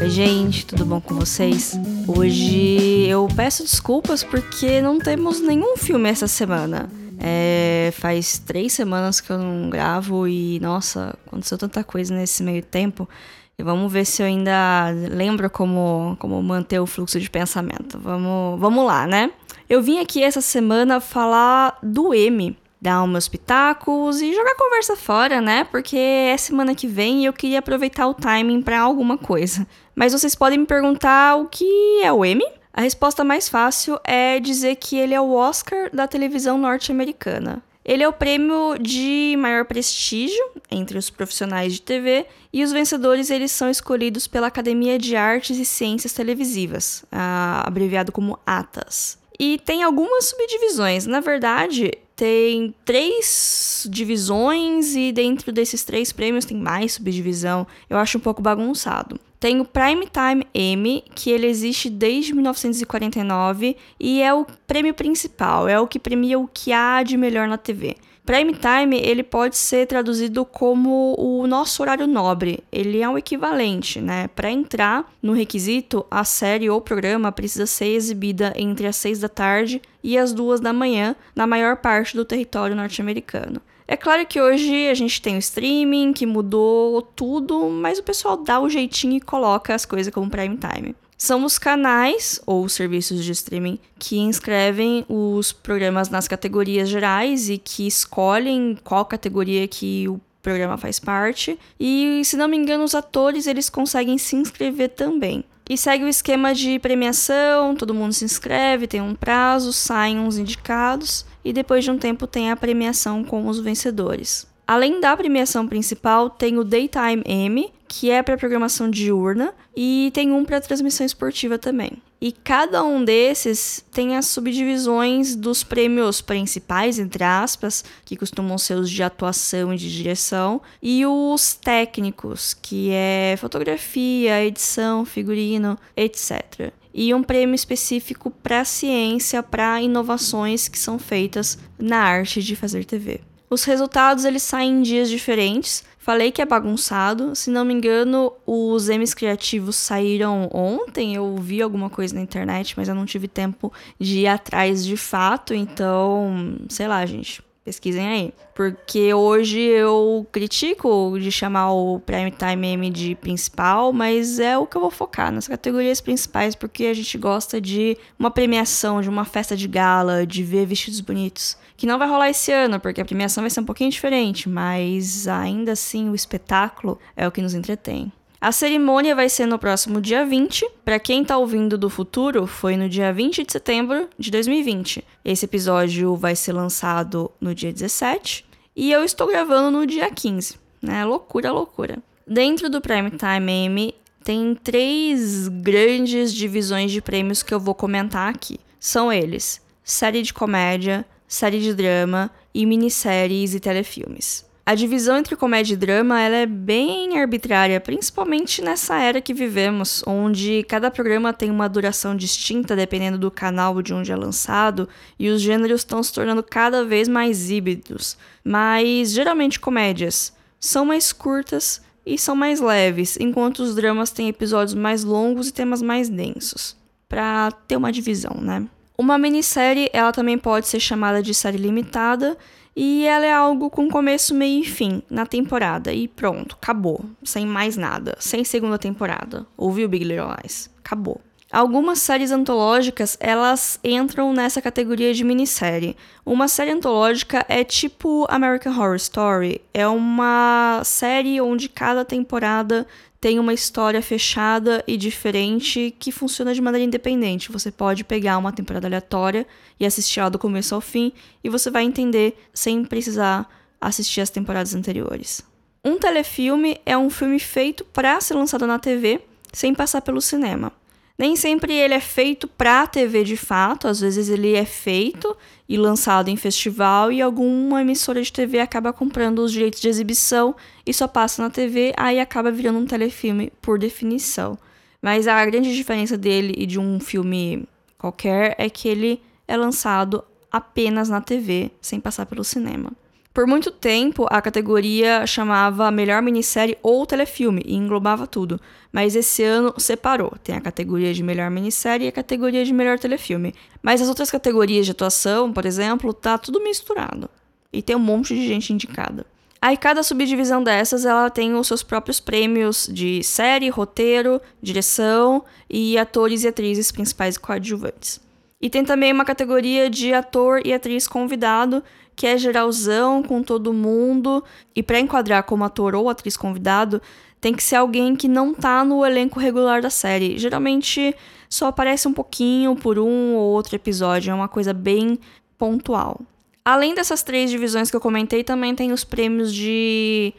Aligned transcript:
Oi, 0.00 0.10
gente, 0.10 0.66
tudo 0.66 0.84
bom 0.84 1.00
com 1.00 1.14
vocês? 1.14 1.78
Hoje 2.08 3.06
eu 3.08 3.28
peço 3.36 3.62
desculpas 3.62 4.24
porque 4.24 4.80
não 4.80 4.98
temos 4.98 5.40
nenhum 5.40 5.76
filme 5.76 6.08
essa 6.08 6.26
semana. 6.26 6.90
É, 7.20 7.92
faz 7.94 8.38
três 8.38 8.72
semanas 8.72 9.20
que 9.20 9.30
eu 9.30 9.38
não 9.38 9.70
gravo 9.70 10.26
e, 10.26 10.58
nossa, 10.58 11.16
aconteceu 11.24 11.56
tanta 11.56 11.84
coisa 11.84 12.12
nesse 12.12 12.42
meio 12.42 12.62
tempo. 12.62 13.08
E 13.56 13.62
vamos 13.62 13.90
ver 13.92 14.04
se 14.04 14.20
eu 14.20 14.26
ainda 14.26 14.90
lembro 14.90 15.48
como, 15.48 16.16
como 16.18 16.42
manter 16.42 16.80
o 16.80 16.86
fluxo 16.86 17.20
de 17.20 17.30
pensamento. 17.30 17.98
Vamos, 17.98 18.58
vamos 18.60 18.84
lá, 18.84 19.06
né? 19.06 19.30
Eu 19.70 19.80
vim 19.80 20.00
aqui 20.00 20.22
essa 20.22 20.40
semana 20.40 20.98
falar 20.98 21.78
do 21.82 22.12
M, 22.12 22.56
dar 22.84 23.02
umas 23.02 23.26
pitacos 23.26 24.20
e 24.20 24.34
jogar 24.34 24.54
conversa 24.56 24.94
fora, 24.94 25.40
né? 25.40 25.64
Porque 25.64 25.96
é 25.96 26.36
semana 26.36 26.74
que 26.74 26.86
vem 26.86 27.22
e 27.22 27.24
eu 27.24 27.32
queria 27.32 27.60
aproveitar 27.60 28.06
o 28.06 28.12
timing 28.12 28.60
para 28.60 28.78
alguma 28.78 29.16
coisa. 29.16 29.66
Mas 29.96 30.12
vocês 30.12 30.34
podem 30.34 30.58
me 30.58 30.66
perguntar 30.66 31.36
o 31.36 31.46
que 31.46 32.02
é 32.02 32.12
o 32.12 32.22
Emmy? 32.22 32.44
A 32.74 32.82
resposta 32.82 33.24
mais 33.24 33.48
fácil 33.48 33.98
é 34.04 34.38
dizer 34.38 34.76
que 34.76 34.98
ele 34.98 35.14
é 35.14 35.20
o 35.20 35.32
Oscar 35.32 35.88
da 35.94 36.06
televisão 36.06 36.58
norte-americana. 36.58 37.62
Ele 37.82 38.02
é 38.02 38.08
o 38.08 38.12
prêmio 38.12 38.76
de 38.78 39.34
maior 39.38 39.64
prestígio 39.64 40.44
entre 40.70 40.98
os 40.98 41.08
profissionais 41.08 41.72
de 41.72 41.80
TV 41.80 42.26
e 42.52 42.62
os 42.62 42.72
vencedores 42.72 43.30
eles 43.30 43.50
são 43.50 43.70
escolhidos 43.70 44.26
pela 44.26 44.48
Academia 44.48 44.98
de 44.98 45.16
Artes 45.16 45.58
e 45.58 45.64
Ciências 45.64 46.12
Televisivas, 46.12 47.02
abreviado 47.10 48.12
como 48.12 48.38
ATAS. 48.46 49.18
E 49.38 49.58
tem 49.58 49.82
algumas 49.82 50.26
subdivisões. 50.26 51.06
Na 51.06 51.20
verdade, 51.20 51.90
tem 52.16 52.74
três 52.84 53.86
divisões 53.90 54.94
e 54.94 55.12
dentro 55.12 55.52
desses 55.52 55.84
três 55.84 56.12
prêmios 56.12 56.44
tem 56.44 56.56
mais 56.56 56.92
subdivisão. 56.92 57.66
Eu 57.90 57.98
acho 57.98 58.18
um 58.18 58.20
pouco 58.20 58.40
bagunçado. 58.40 59.18
Tem 59.40 59.60
o 59.60 59.64
Primetime 59.64 60.46
Emmy, 60.54 61.04
que 61.14 61.30
ele 61.30 61.46
existe 61.46 61.90
desde 61.90 62.32
1949 62.32 63.76
e 64.00 64.22
é 64.22 64.32
o 64.32 64.46
prêmio 64.66 64.94
principal, 64.94 65.68
é 65.68 65.78
o 65.78 65.86
que 65.86 65.98
premia 65.98 66.38
o 66.38 66.48
que 66.48 66.72
há 66.72 67.02
de 67.02 67.16
melhor 67.16 67.46
na 67.46 67.58
TV. 67.58 67.96
Prime 68.26 68.54
time, 68.54 68.96
ele 68.96 69.22
pode 69.22 69.54
ser 69.54 69.86
traduzido 69.86 70.46
como 70.46 71.14
o 71.18 71.46
nosso 71.46 71.82
horário 71.82 72.06
nobre. 72.06 72.64
Ele 72.72 73.02
é 73.02 73.08
um 73.08 73.18
equivalente, 73.18 74.00
né? 74.00 74.28
Para 74.28 74.50
entrar 74.50 75.12
no 75.22 75.34
requisito, 75.34 76.06
a 76.10 76.24
série 76.24 76.70
ou 76.70 76.80
programa 76.80 77.30
precisa 77.30 77.66
ser 77.66 77.88
exibida 77.88 78.54
entre 78.56 78.86
as 78.86 78.96
6 78.96 79.20
da 79.20 79.28
tarde 79.28 79.82
e 80.02 80.16
as 80.16 80.32
2 80.32 80.58
da 80.58 80.72
manhã 80.72 81.14
na 81.36 81.46
maior 81.46 81.76
parte 81.76 82.16
do 82.16 82.24
território 82.24 82.74
norte-americano. 82.74 83.60
É 83.86 83.94
claro 83.94 84.24
que 84.24 84.40
hoje 84.40 84.88
a 84.88 84.94
gente 84.94 85.20
tem 85.20 85.36
o 85.36 85.38
streaming 85.38 86.14
que 86.14 86.24
mudou 86.24 87.02
tudo, 87.02 87.68
mas 87.68 87.98
o 87.98 88.02
pessoal 88.02 88.38
dá 88.38 88.58
o 88.58 88.70
jeitinho 88.70 89.18
e 89.18 89.20
coloca 89.20 89.74
as 89.74 89.84
coisas 89.84 90.12
como 90.12 90.30
prime 90.30 90.56
time 90.56 90.94
são 91.16 91.44
os 91.44 91.58
canais 91.58 92.40
ou 92.46 92.68
serviços 92.68 93.24
de 93.24 93.32
streaming 93.32 93.78
que 93.98 94.18
inscrevem 94.18 95.04
os 95.08 95.52
programas 95.52 96.08
nas 96.08 96.28
categorias 96.28 96.88
gerais 96.88 97.48
e 97.48 97.58
que 97.58 97.86
escolhem 97.86 98.76
qual 98.82 99.04
categoria 99.04 99.66
que 99.68 100.08
o 100.08 100.20
programa 100.42 100.76
faz 100.76 101.00
parte. 101.00 101.58
E, 101.80 102.20
se 102.24 102.36
não 102.36 102.46
me 102.46 102.56
engano, 102.56 102.84
os 102.84 102.94
atores 102.94 103.46
eles 103.46 103.70
conseguem 103.70 104.18
se 104.18 104.36
inscrever 104.36 104.90
também. 104.90 105.44
E 105.68 105.78
segue 105.78 106.04
o 106.04 106.08
esquema 106.08 106.54
de 106.54 106.78
premiação, 106.78 107.74
todo 107.74 107.94
mundo 107.94 108.12
se 108.12 108.24
inscreve, 108.24 108.86
tem 108.86 109.00
um 109.00 109.14
prazo, 109.14 109.72
saem 109.72 110.18
uns 110.18 110.36
indicados 110.36 111.24
e 111.42 111.54
depois 111.54 111.82
de 111.82 111.90
um 111.90 111.96
tempo 111.96 112.26
tem 112.26 112.50
a 112.50 112.56
premiação 112.56 113.24
com 113.24 113.46
os 113.48 113.58
vencedores. 113.58 114.46
Além 114.66 115.00
da 115.00 115.16
premiação 115.16 115.66
principal, 115.66 116.28
tem 116.28 116.58
o 116.58 116.64
Daytime 116.64 117.22
Emmy, 117.26 117.72
que 117.96 118.10
é 118.10 118.22
para 118.24 118.36
programação 118.36 118.90
diurna, 118.90 119.54
e 119.76 120.10
tem 120.12 120.32
um 120.32 120.44
para 120.44 120.60
transmissão 120.60 121.06
esportiva 121.06 121.56
também. 121.58 121.92
E 122.20 122.32
cada 122.32 122.82
um 122.82 123.04
desses 123.04 123.84
tem 123.92 124.16
as 124.16 124.26
subdivisões 124.26 125.36
dos 125.36 125.62
prêmios 125.62 126.20
principais, 126.20 126.98
entre 126.98 127.22
aspas, 127.22 127.84
que 128.04 128.16
costumam 128.16 128.58
ser 128.58 128.74
os 128.74 128.90
de 128.90 129.00
atuação 129.02 129.72
e 129.72 129.76
de 129.76 129.94
direção, 129.96 130.60
e 130.82 131.06
os 131.06 131.54
técnicos, 131.54 132.52
que 132.52 132.90
é 132.90 133.36
fotografia, 133.38 134.44
edição, 134.44 135.04
figurino, 135.04 135.78
etc 135.96 136.72
e 136.96 137.12
um 137.12 137.24
prêmio 137.24 137.56
específico 137.56 138.30
para 138.30 138.64
ciência, 138.64 139.42
para 139.42 139.82
inovações 139.82 140.68
que 140.68 140.78
são 140.78 140.96
feitas 140.96 141.58
na 141.76 141.98
arte 141.98 142.40
de 142.40 142.54
fazer 142.54 142.84
TV. 142.84 143.20
Os 143.54 143.62
resultados 143.62 144.24
eles 144.24 144.42
saem 144.42 144.78
em 144.78 144.82
dias 144.82 145.08
diferentes. 145.08 145.84
Falei 146.04 146.30
que 146.30 146.42
é 146.42 146.44
bagunçado. 146.44 147.34
Se 147.34 147.48
não 147.48 147.64
me 147.64 147.72
engano, 147.72 148.30
os 148.44 148.90
M's 148.90 149.14
criativos 149.14 149.74
saíram 149.76 150.50
ontem. 150.52 151.14
Eu 151.14 151.34
vi 151.36 151.62
alguma 151.62 151.88
coisa 151.88 152.14
na 152.14 152.20
internet, 152.20 152.74
mas 152.76 152.90
eu 152.90 152.94
não 152.94 153.06
tive 153.06 153.26
tempo 153.26 153.72
de 153.98 154.18
ir 154.18 154.26
atrás 154.26 154.84
de 154.84 154.98
fato. 154.98 155.54
Então, 155.54 156.58
sei 156.68 156.86
lá, 156.86 157.06
gente. 157.06 157.42
Pesquisem 157.64 158.06
aí. 158.06 158.34
Porque 158.54 159.14
hoje 159.14 159.58
eu 159.58 160.26
critico 160.30 161.16
de 161.18 161.32
chamar 161.32 161.72
o 161.72 161.98
Prime 162.00 162.30
Time 162.30 162.66
M 162.74 162.90
de 162.90 163.14
principal, 163.14 163.90
mas 163.90 164.38
é 164.38 164.58
o 164.58 164.66
que 164.66 164.76
eu 164.76 164.82
vou 164.82 164.90
focar 164.90 165.32
nas 165.32 165.48
categorias 165.48 166.02
principais, 166.02 166.54
porque 166.54 166.84
a 166.84 166.92
gente 166.92 167.16
gosta 167.16 167.58
de 167.58 167.96
uma 168.18 168.30
premiação, 168.30 169.00
de 169.00 169.08
uma 169.08 169.24
festa 169.24 169.56
de 169.56 169.66
gala, 169.66 170.26
de 170.26 170.42
ver 170.42 170.66
vestidos 170.66 171.00
bonitos 171.00 171.56
que 171.76 171.86
não 171.86 171.98
vai 171.98 172.08
rolar 172.08 172.30
esse 172.30 172.52
ano, 172.52 172.78
porque 172.78 173.00
a 173.00 173.04
premiação 173.04 173.42
vai 173.42 173.50
ser 173.50 173.60
um 173.60 173.64
pouquinho 173.64 173.90
diferente, 173.90 174.48
mas 174.48 175.26
ainda 175.26 175.72
assim 175.72 176.08
o 176.08 176.14
espetáculo 176.14 176.98
é 177.16 177.26
o 177.26 177.32
que 177.32 177.42
nos 177.42 177.54
entretém. 177.54 178.12
A 178.40 178.52
cerimônia 178.52 179.14
vai 179.14 179.30
ser 179.30 179.46
no 179.46 179.58
próximo 179.58 180.02
dia 180.02 180.26
20. 180.26 180.68
Para 180.84 180.98
quem 180.98 181.24
tá 181.24 181.38
ouvindo 181.38 181.78
do 181.78 181.88
futuro, 181.88 182.46
foi 182.46 182.76
no 182.76 182.90
dia 182.90 183.10
20 183.10 183.42
de 183.42 183.50
setembro 183.50 184.06
de 184.18 184.30
2020. 184.30 185.02
Esse 185.24 185.46
episódio 185.46 186.14
vai 186.14 186.36
ser 186.36 186.52
lançado 186.52 187.30
no 187.40 187.54
dia 187.54 187.72
17 187.72 188.44
e 188.76 188.92
eu 188.92 189.02
estou 189.02 189.28
gravando 189.28 189.78
no 189.78 189.86
dia 189.86 190.10
15, 190.10 190.58
né? 190.82 191.06
Loucura, 191.06 191.50
loucura. 191.52 192.02
Dentro 192.26 192.68
do 192.68 192.82
Prime 192.82 193.10
Time 193.12 193.50
Emmy 193.50 193.94
tem 194.22 194.54
três 194.54 195.48
grandes 195.48 196.30
divisões 196.32 196.92
de 196.92 197.00
prêmios 197.00 197.42
que 197.42 197.54
eu 197.54 197.60
vou 197.60 197.74
comentar 197.74 198.28
aqui. 198.28 198.60
São 198.78 199.10
eles: 199.10 199.62
série 199.82 200.20
de 200.20 200.34
comédia, 200.34 201.06
série 201.26 201.60
de 201.60 201.74
drama 201.74 202.30
e 202.54 202.64
minisséries 202.66 203.54
e 203.54 203.60
telefilmes. 203.60 204.44
A 204.66 204.74
divisão 204.74 205.18
entre 205.18 205.36
comédia 205.36 205.74
e 205.74 205.76
drama 205.76 206.18
ela 206.18 206.36
é 206.36 206.46
bem 206.46 207.18
arbitrária, 207.18 207.78
principalmente 207.78 208.62
nessa 208.62 208.98
era 208.98 209.20
que 209.20 209.34
vivemos, 209.34 210.02
onde 210.06 210.62
cada 210.62 210.90
programa 210.90 211.34
tem 211.34 211.50
uma 211.50 211.68
duração 211.68 212.16
distinta 212.16 212.74
dependendo 212.74 213.18
do 213.18 213.30
canal 213.30 213.82
de 213.82 213.92
onde 213.92 214.10
é 214.10 214.16
lançado 214.16 214.88
e 215.18 215.28
os 215.28 215.42
gêneros 215.42 215.82
estão 215.82 216.02
se 216.02 216.10
tornando 216.14 216.42
cada 216.42 216.82
vez 216.82 217.08
mais 217.08 217.50
híbridos. 217.50 218.16
Mas 218.42 219.12
geralmente 219.12 219.60
comédias 219.60 220.32
são 220.58 220.86
mais 220.86 221.12
curtas 221.12 221.82
e 222.06 222.18
são 222.18 222.34
mais 222.34 222.58
leves, 222.58 223.18
enquanto 223.20 223.58
os 223.58 223.74
dramas 223.74 224.10
têm 224.10 224.28
episódios 224.28 224.74
mais 224.74 225.04
longos 225.04 225.48
e 225.48 225.52
temas 225.52 225.82
mais 225.82 226.08
densos, 226.08 226.74
para 227.06 227.50
ter 227.52 227.76
uma 227.76 227.92
divisão, 227.92 228.38
né? 228.40 228.66
Uma 228.96 229.18
minissérie, 229.18 229.90
ela 229.92 230.12
também 230.12 230.38
pode 230.38 230.68
ser 230.68 230.78
chamada 230.78 231.22
de 231.22 231.34
série 231.34 231.58
limitada, 231.58 232.36
e 232.76 233.04
ela 233.04 233.24
é 233.24 233.32
algo 233.32 233.70
com 233.70 233.88
começo, 233.88 234.34
meio 234.34 234.62
e 234.62 234.66
fim 234.66 235.02
na 235.08 235.26
temporada. 235.26 235.92
E 235.92 236.08
pronto, 236.08 236.56
acabou. 236.60 237.04
Sem 237.22 237.46
mais 237.46 237.76
nada. 237.76 238.16
Sem 238.18 238.44
segunda 238.44 238.78
temporada. 238.78 239.46
Ouviu 239.56 239.88
Big 239.88 240.04
Little 240.04 240.34
Lies? 240.42 240.70
Acabou. 240.84 241.20
Algumas 241.52 242.00
séries 242.00 242.32
antológicas, 242.32 243.16
elas 243.20 243.78
entram 243.84 244.32
nessa 244.32 244.60
categoria 244.60 245.14
de 245.14 245.22
minissérie. 245.22 245.96
Uma 246.26 246.48
série 246.48 246.72
antológica 246.72 247.46
é 247.48 247.62
tipo 247.62 248.26
American 248.28 248.72
Horror 248.72 248.96
Story. 248.96 249.60
É 249.72 249.86
uma 249.86 250.82
série 250.84 251.40
onde 251.40 251.68
cada 251.68 252.04
temporada 252.04 252.84
tem 253.24 253.38
uma 253.38 253.54
história 253.54 254.02
fechada 254.02 254.84
e 254.86 254.98
diferente 254.98 255.96
que 255.98 256.12
funciona 256.12 256.52
de 256.52 256.60
maneira 256.60 256.84
independente. 256.84 257.50
Você 257.50 257.72
pode 257.72 258.04
pegar 258.04 258.36
uma 258.36 258.52
temporada 258.52 258.86
aleatória 258.86 259.46
e 259.80 259.86
assistir 259.86 260.20
ela 260.20 260.28
do 260.28 260.38
começo 260.38 260.74
ao 260.74 260.80
fim 260.82 261.10
e 261.42 261.48
você 261.48 261.70
vai 261.70 261.84
entender 261.84 262.36
sem 262.52 262.84
precisar 262.84 263.48
assistir 263.80 264.20
as 264.20 264.28
temporadas 264.28 264.74
anteriores. 264.74 265.42
Um 265.82 265.98
telefilme 265.98 266.78
é 266.84 266.98
um 266.98 267.08
filme 267.08 267.38
feito 267.38 267.82
para 267.86 268.20
ser 268.20 268.34
lançado 268.34 268.66
na 268.66 268.78
TV 268.78 269.22
sem 269.54 269.74
passar 269.74 270.02
pelo 270.02 270.20
cinema. 270.20 270.70
Nem 271.16 271.36
sempre 271.36 271.72
ele 271.72 271.94
é 271.94 272.00
feito 272.00 272.48
para 272.48 272.86
TV 272.88 273.22
de 273.22 273.36
fato, 273.36 273.86
às 273.86 274.00
vezes 274.00 274.28
ele 274.28 274.54
é 274.54 274.64
feito 274.64 275.36
e 275.68 275.76
lançado 275.76 276.28
em 276.28 276.36
festival 276.36 277.12
e 277.12 277.22
alguma 277.22 277.82
emissora 277.82 278.20
de 278.20 278.32
TV 278.32 278.58
acaba 278.58 278.92
comprando 278.92 279.38
os 279.38 279.52
direitos 279.52 279.80
de 279.80 279.88
exibição 279.88 280.56
e 280.84 280.92
só 280.92 281.06
passa 281.06 281.40
na 281.40 281.50
TV, 281.50 281.92
aí 281.96 282.18
acaba 282.18 282.50
virando 282.50 282.80
um 282.80 282.86
telefilme 282.86 283.52
por 283.62 283.78
definição. 283.78 284.58
Mas 285.00 285.28
a 285.28 285.44
grande 285.46 285.74
diferença 285.74 286.18
dele 286.18 286.54
e 286.56 286.66
de 286.66 286.80
um 286.80 286.98
filme 286.98 287.64
qualquer 287.96 288.56
é 288.58 288.68
que 288.68 288.88
ele 288.88 289.22
é 289.46 289.56
lançado 289.56 290.24
apenas 290.50 291.08
na 291.08 291.20
TV, 291.20 291.70
sem 291.80 292.00
passar 292.00 292.26
pelo 292.26 292.42
cinema. 292.42 292.92
Por 293.34 293.48
muito 293.48 293.72
tempo, 293.72 294.28
a 294.30 294.40
categoria 294.40 295.26
chamava 295.26 295.90
melhor 295.90 296.22
minissérie 296.22 296.78
ou 296.80 297.04
telefilme 297.04 297.62
e 297.66 297.74
englobava 297.74 298.28
tudo, 298.28 298.60
mas 298.92 299.16
esse 299.16 299.42
ano 299.42 299.74
separou. 299.76 300.36
Tem 300.44 300.54
a 300.54 300.60
categoria 300.60 301.12
de 301.12 301.20
melhor 301.20 301.50
minissérie 301.50 302.06
e 302.06 302.08
a 302.08 302.12
categoria 302.12 302.64
de 302.64 302.72
melhor 302.72 302.96
telefilme. 302.96 303.52
Mas 303.82 304.00
as 304.00 304.08
outras 304.08 304.30
categorias 304.30 304.86
de 304.86 304.92
atuação, 304.92 305.52
por 305.52 305.66
exemplo, 305.66 306.14
tá 306.14 306.38
tudo 306.38 306.62
misturado. 306.62 307.28
E 307.72 307.82
tem 307.82 307.96
um 307.96 307.98
monte 307.98 308.36
de 308.36 308.46
gente 308.46 308.72
indicada. 308.72 309.26
Aí 309.60 309.76
cada 309.76 310.04
subdivisão 310.04 310.62
dessas, 310.62 311.04
ela 311.04 311.28
tem 311.28 311.54
os 311.54 311.66
seus 311.66 311.82
próprios 311.82 312.20
prêmios 312.20 312.88
de 312.88 313.20
série, 313.24 313.68
roteiro, 313.68 314.40
direção 314.62 315.44
e 315.68 315.98
atores 315.98 316.44
e 316.44 316.48
atrizes 316.48 316.92
principais 316.92 317.34
e 317.34 317.40
coadjuvantes. 317.40 318.23
E 318.64 318.70
tem 318.70 318.82
também 318.82 319.12
uma 319.12 319.26
categoria 319.26 319.90
de 319.90 320.14
ator 320.14 320.62
e 320.64 320.72
atriz 320.72 321.06
convidado, 321.06 321.84
que 322.16 322.26
é 322.26 322.38
geralzão 322.38 323.22
com 323.22 323.42
todo 323.42 323.74
mundo, 323.74 324.42
e 324.74 324.82
para 324.82 324.98
enquadrar 324.98 325.42
como 325.42 325.64
ator 325.64 325.94
ou 325.94 326.08
atriz 326.08 326.34
convidado, 326.34 327.02
tem 327.42 327.52
que 327.52 327.62
ser 327.62 327.76
alguém 327.76 328.16
que 328.16 328.26
não 328.26 328.54
tá 328.54 328.82
no 328.82 329.04
elenco 329.04 329.38
regular 329.38 329.82
da 329.82 329.90
série. 329.90 330.38
Geralmente 330.38 331.14
só 331.46 331.66
aparece 331.66 332.08
um 332.08 332.12
pouquinho 332.14 332.74
por 332.74 332.98
um 332.98 333.34
ou 333.34 333.52
outro 333.52 333.76
episódio, 333.76 334.30
é 334.30 334.34
uma 334.34 334.48
coisa 334.48 334.72
bem 334.72 335.18
pontual. 335.58 336.22
Além 336.64 336.94
dessas 336.94 337.22
três 337.22 337.50
divisões 337.50 337.90
que 337.90 337.96
eu 337.96 338.00
comentei, 338.00 338.42
também 338.42 338.74
tem 338.74 338.92
os 338.92 339.04
prêmios 339.04 339.52
de 339.52 340.32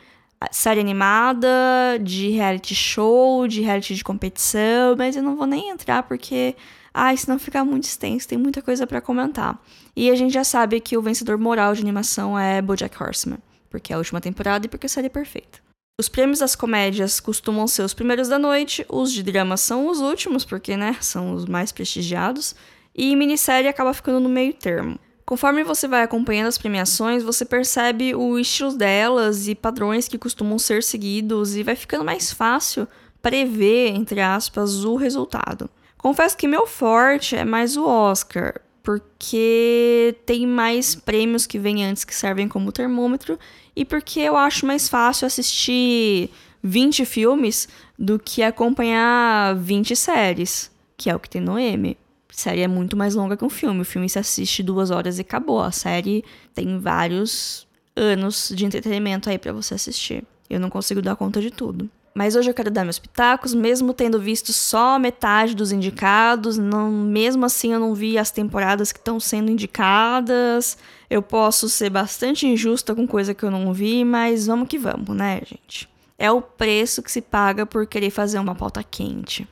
série 0.49 0.79
animada, 0.79 1.99
de 2.01 2.31
reality 2.31 2.73
show, 2.73 3.47
de 3.47 3.61
reality 3.61 3.93
de 3.93 4.03
competição, 4.03 4.95
mas 4.97 5.15
eu 5.15 5.21
não 5.21 5.35
vou 5.35 5.45
nem 5.45 5.69
entrar 5.69 6.01
porque 6.01 6.55
Ai, 6.97 7.17
senão 7.17 7.37
fica 7.37 7.61
muito 7.65 7.83
extenso, 7.83 8.25
tem 8.25 8.37
muita 8.37 8.61
coisa 8.61 8.87
para 8.87 9.01
comentar. 9.01 9.61
E 9.93 10.09
a 10.09 10.15
gente 10.15 10.33
já 10.33 10.45
sabe 10.45 10.79
que 10.79 10.97
o 10.97 11.01
vencedor 11.01 11.37
moral 11.37 11.73
de 11.73 11.81
animação 11.81 12.39
é 12.39 12.61
BoJack 12.61 13.03
Horseman, 13.03 13.39
porque 13.69 13.91
é 13.91 13.95
a 13.95 13.97
última 13.97 14.21
temporada 14.21 14.65
e 14.65 14.69
porque 14.69 14.85
a 14.85 14.89
série 14.89 15.07
é 15.07 15.09
perfeita. 15.09 15.59
Os 15.99 16.07
prêmios 16.07 16.39
das 16.39 16.55
comédias 16.55 17.19
costumam 17.19 17.67
ser 17.67 17.81
os 17.81 17.93
primeiros 17.93 18.29
da 18.29 18.39
noite, 18.39 18.85
os 18.87 19.11
de 19.11 19.23
drama 19.23 19.57
são 19.57 19.89
os 19.89 19.99
últimos, 19.99 20.45
porque, 20.45 20.77
né, 20.77 20.95
são 21.01 21.33
os 21.33 21.45
mais 21.45 21.69
prestigiados, 21.69 22.55
e 22.95 23.13
minissérie 23.13 23.67
acaba 23.67 23.93
ficando 23.93 24.21
no 24.21 24.29
meio 24.29 24.53
termo. 24.53 24.97
Conforme 25.25 25.65
você 25.65 25.89
vai 25.89 26.01
acompanhando 26.01 26.47
as 26.47 26.57
premiações, 26.57 27.23
você 27.23 27.43
percebe 27.43 28.15
o 28.15 28.39
estilo 28.39 28.73
delas 28.73 29.49
e 29.49 29.55
padrões 29.55 30.07
que 30.07 30.17
costumam 30.17 30.57
ser 30.57 30.81
seguidos 30.81 31.57
e 31.57 31.63
vai 31.63 31.75
ficando 31.75 32.05
mais 32.05 32.31
fácil 32.31 32.87
prever, 33.21 33.89
entre 33.89 34.21
aspas, 34.21 34.85
o 34.85 34.95
resultado. 34.95 35.69
Confesso 36.05 36.37
que 36.37 36.47
meu 36.47 36.67
forte 36.67 37.35
é 37.35 37.43
mais 37.43 37.75
o 37.75 37.83
Oscar, 37.83 38.61
porque 38.83 40.15
tem 40.23 40.45
mais 40.45 40.93
prêmios 40.93 41.47
que 41.47 41.57
vêm 41.57 41.83
antes 41.83 42.03
que 42.03 42.13
servem 42.13 42.47
como 42.47 42.71
termômetro 42.71 43.39
e 43.75 43.83
porque 43.83 44.19
eu 44.19 44.37
acho 44.37 44.67
mais 44.67 44.87
fácil 44.87 45.25
assistir 45.25 46.29
20 46.61 47.03
filmes 47.05 47.67
do 47.97 48.19
que 48.19 48.43
acompanhar 48.43 49.55
20 49.55 49.95
séries, 49.95 50.69
que 50.95 51.09
é 51.09 51.15
o 51.15 51.19
que 51.19 51.27
tem 51.27 51.41
no 51.41 51.57
M. 51.57 51.97
A 52.29 52.33
série 52.33 52.61
é 52.61 52.67
muito 52.67 52.95
mais 52.95 53.15
longa 53.15 53.35
que 53.35 53.43
um 53.43 53.49
filme. 53.49 53.81
O 53.81 53.83
filme 53.83 54.07
se 54.07 54.19
assiste 54.19 54.61
duas 54.61 54.91
horas 54.91 55.17
e 55.17 55.21
acabou. 55.21 55.59
A 55.59 55.71
série 55.71 56.23
tem 56.53 56.77
vários 56.77 57.67
anos 57.95 58.53
de 58.55 58.63
entretenimento 58.63 59.27
aí 59.27 59.39
para 59.39 59.51
você 59.51 59.73
assistir. 59.73 60.23
Eu 60.47 60.59
não 60.59 60.69
consigo 60.69 61.01
dar 61.01 61.15
conta 61.15 61.41
de 61.41 61.49
tudo. 61.49 61.89
Mas 62.17 62.33
hoje 62.33 62.49
eu 62.49 62.53
quero 62.53 62.71
dar 62.71 62.85
meus 62.85 62.97
pitacos, 62.97 63.53
mesmo 63.53 63.93
tendo 63.93 64.17
visto 64.17 64.53
só 64.53 64.97
metade 64.97 65.53
dos 65.53 65.73
indicados, 65.73 66.57
não, 66.57 66.89
mesmo 66.89 67.45
assim 67.45 67.73
eu 67.73 67.79
não 67.79 67.93
vi 67.93 68.17
as 68.17 68.31
temporadas 68.31 68.93
que 68.93 68.99
estão 68.99 69.19
sendo 69.19 69.51
indicadas. 69.51 70.77
Eu 71.09 71.21
posso 71.21 71.67
ser 71.67 71.89
bastante 71.89 72.47
injusta 72.47 72.95
com 72.95 73.05
coisa 73.05 73.33
que 73.33 73.43
eu 73.43 73.51
não 73.51 73.73
vi, 73.73 74.05
mas 74.05 74.47
vamos 74.47 74.69
que 74.69 74.77
vamos, 74.77 75.13
né, 75.13 75.41
gente? 75.45 75.89
É 76.17 76.31
o 76.31 76.41
preço 76.41 77.03
que 77.03 77.11
se 77.11 77.21
paga 77.21 77.65
por 77.65 77.85
querer 77.85 78.09
fazer 78.09 78.39
uma 78.39 78.55
pauta 78.55 78.81
quente. 78.81 79.45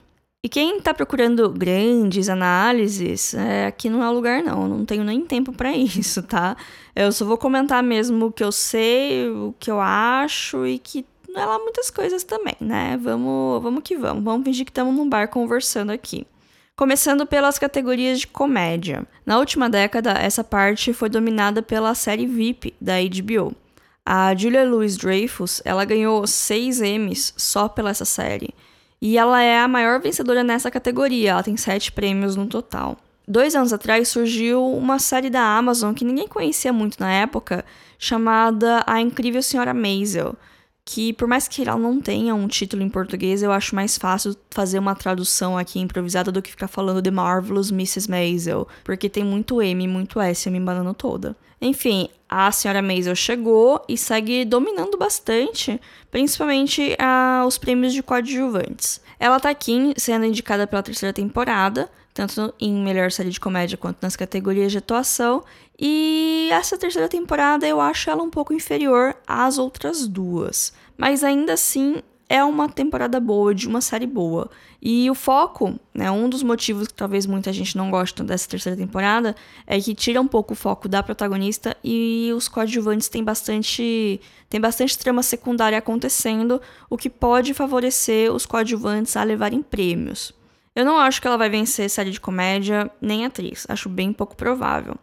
E 0.45 0.47
quem 0.47 0.79
tá 0.79 0.93
procurando 0.93 1.49
grandes 1.49 2.29
análises, 2.29 3.33
é, 3.33 3.65
aqui 3.67 3.89
não 3.89 4.01
é 4.01 4.09
o 4.09 4.13
lugar 4.13 4.41
não, 4.41 4.63
eu 4.63 4.67
não 4.69 4.85
tenho 4.85 5.03
nem 5.03 5.21
tempo 5.25 5.51
para 5.51 5.71
isso, 5.75 6.23
tá? 6.23 6.55
Eu 6.95 7.11
só 7.11 7.25
vou 7.25 7.37
comentar 7.37 7.83
mesmo 7.83 8.27
o 8.27 8.31
que 8.31 8.43
eu 8.43 8.53
sei, 8.53 9.29
o 9.29 9.53
que 9.59 9.69
eu 9.69 9.81
acho 9.81 10.65
e 10.65 10.79
que 10.79 11.05
não 11.33 11.41
é 11.41 11.45
lá 11.45 11.57
muitas 11.57 11.89
coisas 11.89 12.23
também, 12.23 12.55
né? 12.61 12.97
Vamos, 13.01 13.61
vamos 13.61 13.81
que 13.83 13.97
vamos. 13.97 14.23
Vamos 14.23 14.45
fingir 14.45 14.65
que 14.65 14.71
estamos 14.71 14.95
num 14.95 15.09
bar 15.09 15.27
conversando 15.27 15.91
aqui. 15.91 16.27
Começando 16.75 17.25
pelas 17.25 17.57
categorias 17.57 18.19
de 18.19 18.27
comédia. 18.27 19.05
Na 19.25 19.39
última 19.39 19.69
década, 19.69 20.11
essa 20.11 20.43
parte 20.43 20.93
foi 20.93 21.09
dominada 21.09 21.61
pela 21.61 21.95
série 21.95 22.27
VIP 22.27 22.75
da 22.79 22.93
HBO. 23.01 23.55
A 24.05 24.35
Julia 24.35 24.63
Louis-Dreyfus, 24.63 25.61
ela 25.65 25.85
ganhou 25.85 26.25
seis 26.27 26.81
Emmys 26.81 27.33
só 27.35 27.67
pela 27.67 27.89
essa 27.89 28.05
série. 28.05 28.53
E 29.01 29.17
ela 29.17 29.41
é 29.41 29.59
a 29.59 29.67
maior 29.67 29.99
vencedora 29.99 30.43
nessa 30.43 30.69
categoria, 30.69 31.31
ela 31.31 31.43
tem 31.43 31.57
sete 31.57 31.91
prêmios 31.91 32.35
no 32.35 32.45
total. 32.47 32.97
Dois 33.27 33.55
anos 33.55 33.71
atrás 33.71 34.09
surgiu 34.09 34.65
uma 34.65 34.99
série 34.99 35.29
da 35.29 35.41
Amazon 35.41 35.93
que 35.93 36.05
ninguém 36.05 36.27
conhecia 36.27 36.73
muito 36.73 36.99
na 36.99 37.11
época, 37.11 37.63
chamada 37.97 38.83
A 38.85 38.99
Incrível 38.99 39.41
Senhora 39.41 39.73
Maisel 39.73 40.35
que 40.85 41.13
por 41.13 41.27
mais 41.27 41.47
que 41.47 41.61
ela 41.61 41.77
não 41.77 42.01
tenha 42.01 42.35
um 42.35 42.47
título 42.47 42.83
em 42.83 42.89
português, 42.89 43.41
eu 43.41 43.51
acho 43.51 43.73
mais 43.73 43.97
fácil 43.97 44.35
fazer 44.51 44.79
uma 44.79 44.95
tradução 44.95 45.57
aqui 45.57 45.79
improvisada 45.79 46.31
do 46.31 46.41
que 46.41 46.51
ficar 46.51 46.67
falando 46.67 47.01
The 47.01 47.11
Marvelous 47.11 47.71
Mrs. 47.71 48.09
Maisel, 48.09 48.67
porque 48.83 49.09
tem 49.09 49.23
muito 49.23 49.61
M, 49.61 49.87
muito 49.87 50.19
S, 50.19 50.49
me 50.49 50.57
embanando 50.57 50.93
toda. 50.93 51.35
Enfim, 51.61 52.09
a 52.27 52.51
senhora 52.51 52.81
Maisel 52.81 53.15
chegou 53.15 53.81
e 53.87 53.97
segue 53.97 54.43
dominando 54.43 54.97
bastante, 54.97 55.79
principalmente 56.11 56.93
ah, 56.99 57.45
os 57.47 57.57
prêmios 57.57 57.93
de 57.93 58.03
coadjuvantes. 58.03 58.99
Ela 59.17 59.39
tá 59.39 59.49
aqui 59.49 59.93
sendo 59.95 60.25
indicada 60.25 60.67
pela 60.67 60.83
terceira 60.83 61.13
temporada, 61.13 61.89
tanto 62.13 62.53
em 62.59 62.83
melhor 62.83 63.11
série 63.11 63.29
de 63.29 63.39
comédia 63.39 63.77
quanto 63.77 64.01
nas 64.01 64.15
categorias 64.15 64.71
de 64.71 64.77
atuação. 64.77 65.43
E 65.79 66.49
essa 66.51 66.77
terceira 66.77 67.09
temporada 67.09 67.67
eu 67.67 67.81
acho 67.81 68.09
ela 68.09 68.23
um 68.23 68.29
pouco 68.29 68.53
inferior 68.53 69.15
às 69.27 69.57
outras 69.57 70.07
duas, 70.07 70.73
mas 70.97 71.23
ainda 71.23 71.53
assim 71.53 72.01
é 72.29 72.43
uma 72.43 72.69
temporada 72.69 73.19
boa, 73.19 73.53
de 73.53 73.67
uma 73.67 73.81
série 73.81 74.07
boa. 74.07 74.49
E 74.81 75.09
o 75.09 75.15
foco, 75.15 75.79
né, 75.93 76.09
um 76.09 76.27
dos 76.27 76.43
motivos 76.43 76.87
que 76.87 76.93
talvez 76.93 77.25
muita 77.25 77.53
gente 77.53 77.77
não 77.77 77.91
goste 77.91 78.21
dessa 78.23 78.49
terceira 78.49 78.77
temporada 78.77 79.35
é 79.67 79.79
que 79.79 79.93
tira 79.93 80.19
um 80.19 80.27
pouco 80.27 80.53
o 80.53 80.55
foco 80.55 80.89
da 80.89 81.03
protagonista 81.03 81.75
e 81.83 82.31
os 82.35 82.47
coadjuvantes 82.47 83.07
têm 83.07 83.23
bastante 83.23 84.19
tem 84.49 84.59
bastante 84.59 84.97
trama 84.97 85.23
secundária 85.23 85.77
acontecendo, 85.77 86.61
o 86.89 86.97
que 86.97 87.09
pode 87.09 87.53
favorecer 87.53 88.31
os 88.31 88.45
coadjuvantes 88.45 89.17
a 89.17 89.23
levarem 89.23 89.63
prêmios. 89.63 90.33
Eu 90.75 90.83
não 90.83 90.97
acho 90.97 91.21
que 91.21 91.27
ela 91.27 91.37
vai 91.37 91.49
vencer 91.49 91.89
série 91.89 92.09
de 92.09 92.19
comédia 92.19 92.89
nem 92.99 93.25
atriz, 93.25 93.65
acho 93.69 93.87
bem 93.87 94.11
pouco 94.11 94.35
provável. 94.35 94.95